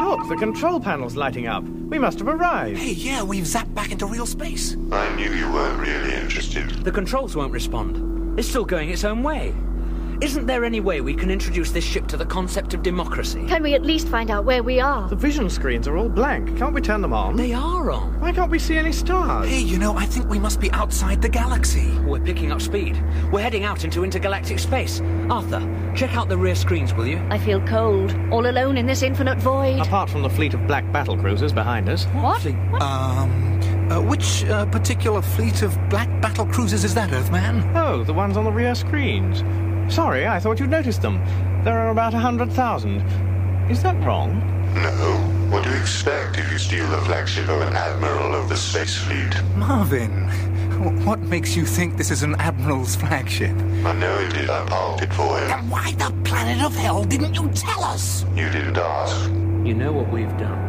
look, 0.00 0.26
the 0.30 0.36
control 0.36 0.80
panel's 0.80 1.14
lighting 1.14 1.46
up. 1.46 1.62
We 1.62 1.98
must 1.98 2.18
have 2.20 2.28
arrived. 2.28 2.78
Hey, 2.78 2.92
yeah, 2.92 3.22
we've 3.22 3.44
zapped 3.44 3.74
back 3.74 3.92
into 3.92 4.06
real 4.06 4.24
space. 4.24 4.74
I 4.90 5.14
knew 5.14 5.30
you 5.30 5.52
weren't 5.52 5.78
really 5.78 6.14
interested. 6.14 6.70
The 6.70 6.90
controls 6.90 7.36
won't 7.36 7.52
respond. 7.52 8.38
It's 8.38 8.48
still 8.48 8.64
going 8.64 8.88
its 8.88 9.04
own 9.04 9.22
way. 9.22 9.54
Isn't 10.20 10.46
there 10.46 10.64
any 10.64 10.80
way 10.80 11.02
we 11.02 11.14
can 11.14 11.30
introduce 11.30 11.72
this 11.72 11.84
ship 11.84 12.06
to 12.06 12.16
the 12.16 12.24
concept 12.24 12.72
of 12.72 12.82
democracy? 12.82 13.44
Can 13.46 13.62
we 13.62 13.74
at 13.74 13.82
least 13.82 14.08
find 14.08 14.30
out 14.30 14.46
where 14.46 14.62
we 14.62 14.80
are? 14.80 15.06
The 15.08 15.16
vision 15.16 15.50
screens 15.50 15.86
are 15.86 15.98
all 15.98 16.08
blank. 16.08 16.56
Can't 16.56 16.72
we 16.72 16.80
turn 16.80 17.02
them 17.02 17.12
on? 17.12 17.36
They 17.36 17.52
are 17.52 17.90
on. 17.90 18.18
Why 18.18 18.32
can't 18.32 18.50
we 18.50 18.58
see 18.58 18.78
any 18.78 18.92
stars? 18.92 19.46
Hey, 19.46 19.60
you 19.60 19.78
know, 19.78 19.94
I 19.94 20.06
think 20.06 20.30
we 20.30 20.38
must 20.38 20.58
be 20.58 20.70
outside 20.70 21.20
the 21.20 21.28
galaxy. 21.28 21.90
We're 21.98 22.20
picking 22.20 22.50
up 22.50 22.62
speed. 22.62 22.98
We're 23.30 23.42
heading 23.42 23.64
out 23.64 23.84
into 23.84 24.04
intergalactic 24.04 24.58
space. 24.58 25.02
Arthur, 25.28 25.60
check 25.94 26.16
out 26.16 26.30
the 26.30 26.38
rear 26.38 26.54
screens, 26.54 26.94
will 26.94 27.06
you? 27.06 27.18
I 27.30 27.38
feel 27.38 27.60
cold, 27.66 28.16
all 28.30 28.46
alone 28.46 28.78
in 28.78 28.86
this 28.86 29.02
infinite 29.02 29.36
void. 29.38 29.80
Apart 29.80 30.08
from 30.08 30.22
the 30.22 30.30
fleet 30.30 30.54
of 30.54 30.66
black 30.66 30.90
battle 30.92 31.18
cruisers 31.18 31.52
behind 31.52 31.90
us. 31.90 32.04
What? 32.06 32.46
Um, 32.80 33.60
uh, 33.90 34.00
which 34.00 34.44
uh, 34.46 34.64
particular 34.66 35.20
fleet 35.20 35.60
of 35.60 35.76
black 35.90 36.08
battle 36.22 36.46
cruisers 36.46 36.84
is 36.84 36.94
that, 36.94 37.12
Earthman? 37.12 37.76
Oh, 37.76 38.02
the 38.02 38.14
ones 38.14 38.38
on 38.38 38.44
the 38.44 38.50
rear 38.50 38.74
screens. 38.74 39.44
Sorry, 39.88 40.26
I 40.26 40.40
thought 40.40 40.58
you'd 40.60 40.70
noticed 40.70 41.02
them. 41.02 41.22
There 41.64 41.78
are 41.78 41.90
about 41.90 42.14
a 42.14 42.18
hundred 42.18 42.52
thousand. 42.52 43.00
Is 43.70 43.82
that 43.82 43.96
wrong? 44.04 44.40
No. 44.74 45.32
What 45.50 45.62
do 45.62 45.70
you 45.70 45.76
expect 45.76 46.38
if 46.38 46.50
you 46.50 46.58
steal 46.58 46.86
the 46.88 46.98
flagship 46.98 47.48
of 47.48 47.60
an 47.60 47.74
admiral 47.74 48.34
of 48.34 48.48
the 48.48 48.56
space 48.56 48.96
fleet? 48.96 49.32
Marvin, 49.54 50.28
what 51.04 51.20
makes 51.20 51.54
you 51.56 51.64
think 51.64 51.96
this 51.96 52.10
is 52.10 52.24
an 52.24 52.34
admiral's 52.40 52.96
flagship? 52.96 53.56
I 53.84 53.92
know 53.92 54.18
you 54.18 54.28
did. 54.28 54.50
I 54.50 54.66
parked 54.66 55.02
it 55.02 55.12
for 55.14 55.38
him. 55.38 55.48
Then 55.48 55.70
why 55.70 55.92
the 55.92 56.12
planet 56.24 56.64
of 56.64 56.74
hell 56.74 57.04
didn't 57.04 57.34
you 57.34 57.48
tell 57.50 57.84
us? 57.84 58.24
You 58.34 58.50
didn't 58.50 58.76
ask. 58.76 59.30
You 59.64 59.74
know 59.74 59.92
what 59.92 60.10
we've 60.10 60.36
done? 60.36 60.60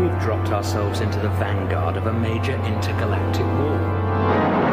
We've 0.00 0.20
dropped 0.20 0.50
ourselves 0.50 1.00
into 1.00 1.18
the 1.18 1.30
vanguard 1.30 1.96
of 1.96 2.06
a 2.06 2.12
major 2.12 2.54
intergalactic 2.64 3.46
war. 3.46 4.65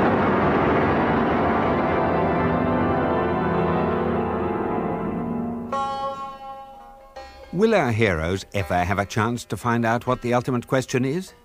Will 7.53 7.75
our 7.75 7.91
heroes 7.91 8.47
ever 8.55 8.83
have 8.83 8.97
a 8.97 9.05
chance 9.05 9.45
to 9.45 9.55
find 9.55 9.85
out 9.85 10.07
what 10.07 10.23
the 10.23 10.33
ultimate 10.33 10.65
question 10.65 11.05
is? 11.05 11.35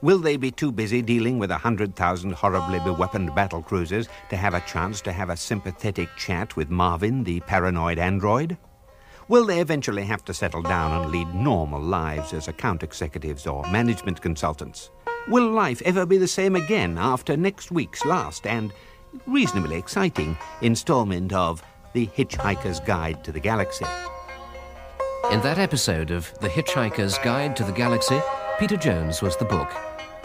Will 0.00 0.20
they 0.20 0.36
be 0.36 0.52
too 0.52 0.70
busy 0.70 1.02
dealing 1.02 1.40
with 1.40 1.50
a 1.50 1.58
hundred 1.58 1.96
thousand 1.96 2.34
horribly 2.34 2.78
beweaponed 2.78 3.34
battle 3.34 3.60
cruisers 3.60 4.08
to 4.30 4.36
have 4.36 4.54
a 4.54 4.60
chance 4.60 5.00
to 5.00 5.10
have 5.10 5.30
a 5.30 5.36
sympathetic 5.36 6.08
chat 6.16 6.54
with 6.54 6.70
Marvin, 6.70 7.24
the 7.24 7.40
paranoid 7.40 7.98
android? 7.98 8.56
Will 9.26 9.44
they 9.44 9.60
eventually 9.60 10.04
have 10.04 10.24
to 10.26 10.32
settle 10.32 10.62
down 10.62 11.02
and 11.02 11.10
lead 11.10 11.34
normal 11.34 11.82
lives 11.82 12.32
as 12.32 12.46
account 12.46 12.84
executives 12.84 13.44
or 13.44 13.68
management 13.72 14.22
consultants? 14.22 14.92
Will 15.26 15.50
life 15.50 15.82
ever 15.82 16.06
be 16.06 16.16
the 16.16 16.28
same 16.28 16.54
again 16.54 16.96
after 16.96 17.36
next 17.36 17.72
week's 17.72 18.04
last 18.04 18.46
and 18.46 18.72
reasonably 19.26 19.78
exciting 19.78 20.38
installment 20.60 21.32
of 21.32 21.60
The 21.92 22.06
Hitchhiker's 22.06 22.78
Guide 22.78 23.24
to 23.24 23.32
the 23.32 23.40
Galaxy? 23.40 23.84
In 25.30 25.40
that 25.40 25.58
episode 25.58 26.10
of 26.10 26.32
The 26.40 26.48
Hitchhiker's 26.48 27.18
Guide 27.18 27.56
to 27.56 27.64
the 27.64 27.72
Galaxy, 27.72 28.20
Peter 28.58 28.76
Jones 28.76 29.22
was 29.22 29.36
the 29.36 29.44
book. 29.44 29.72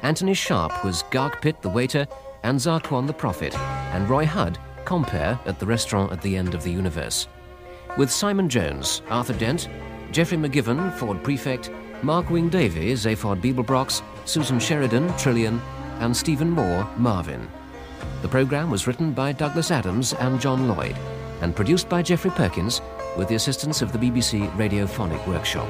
Anthony 0.03 0.33
Sharp 0.33 0.83
was 0.83 1.03
Garkbit, 1.03 1.61
the 1.61 1.69
waiter, 1.69 2.05
and 2.43 2.59
Zarquon 2.59 3.07
the 3.07 3.13
prophet, 3.13 3.57
and 3.93 4.09
Roy 4.09 4.25
Hudd, 4.25 4.57
compere 4.85 5.39
at 5.45 5.57
the 5.57 5.65
restaurant 5.65 6.11
at 6.11 6.21
the 6.21 6.35
end 6.35 6.53
of 6.53 6.63
the 6.63 6.71
universe. 6.71 7.27
With 7.97 8.11
Simon 8.11 8.49
Jones, 8.49 9.01
Arthur 9.09 9.33
Dent, 9.33 9.69
Geoffrey 10.11 10.37
McGivern, 10.37 10.93
Ford 10.93 11.23
Prefect, 11.23 11.71
Mark 12.03 12.29
Wing-Davey, 12.29 12.93
Zaphod 12.93 13.41
Beeblebrox, 13.41 14.03
Susan 14.25 14.59
Sheridan, 14.59 15.07
Trillian, 15.13 15.59
and 15.99 16.15
Stephen 16.15 16.49
Moore, 16.49 16.87
Marvin. 16.97 17.49
The 18.21 18.27
program 18.27 18.69
was 18.69 18.85
written 18.85 19.13
by 19.13 19.31
Douglas 19.31 19.71
Adams 19.71 20.13
and 20.13 20.41
John 20.41 20.67
Lloyd, 20.67 20.97
and 21.41 21.55
produced 21.55 21.87
by 21.87 22.01
Geoffrey 22.01 22.31
Perkins 22.31 22.81
with 23.19 23.27
the 23.27 23.35
assistance 23.35 23.81
of 23.81 23.91
the 23.91 23.99
BBC 23.99 24.49
Radiophonic 24.51 25.27
Workshop. 25.27 25.67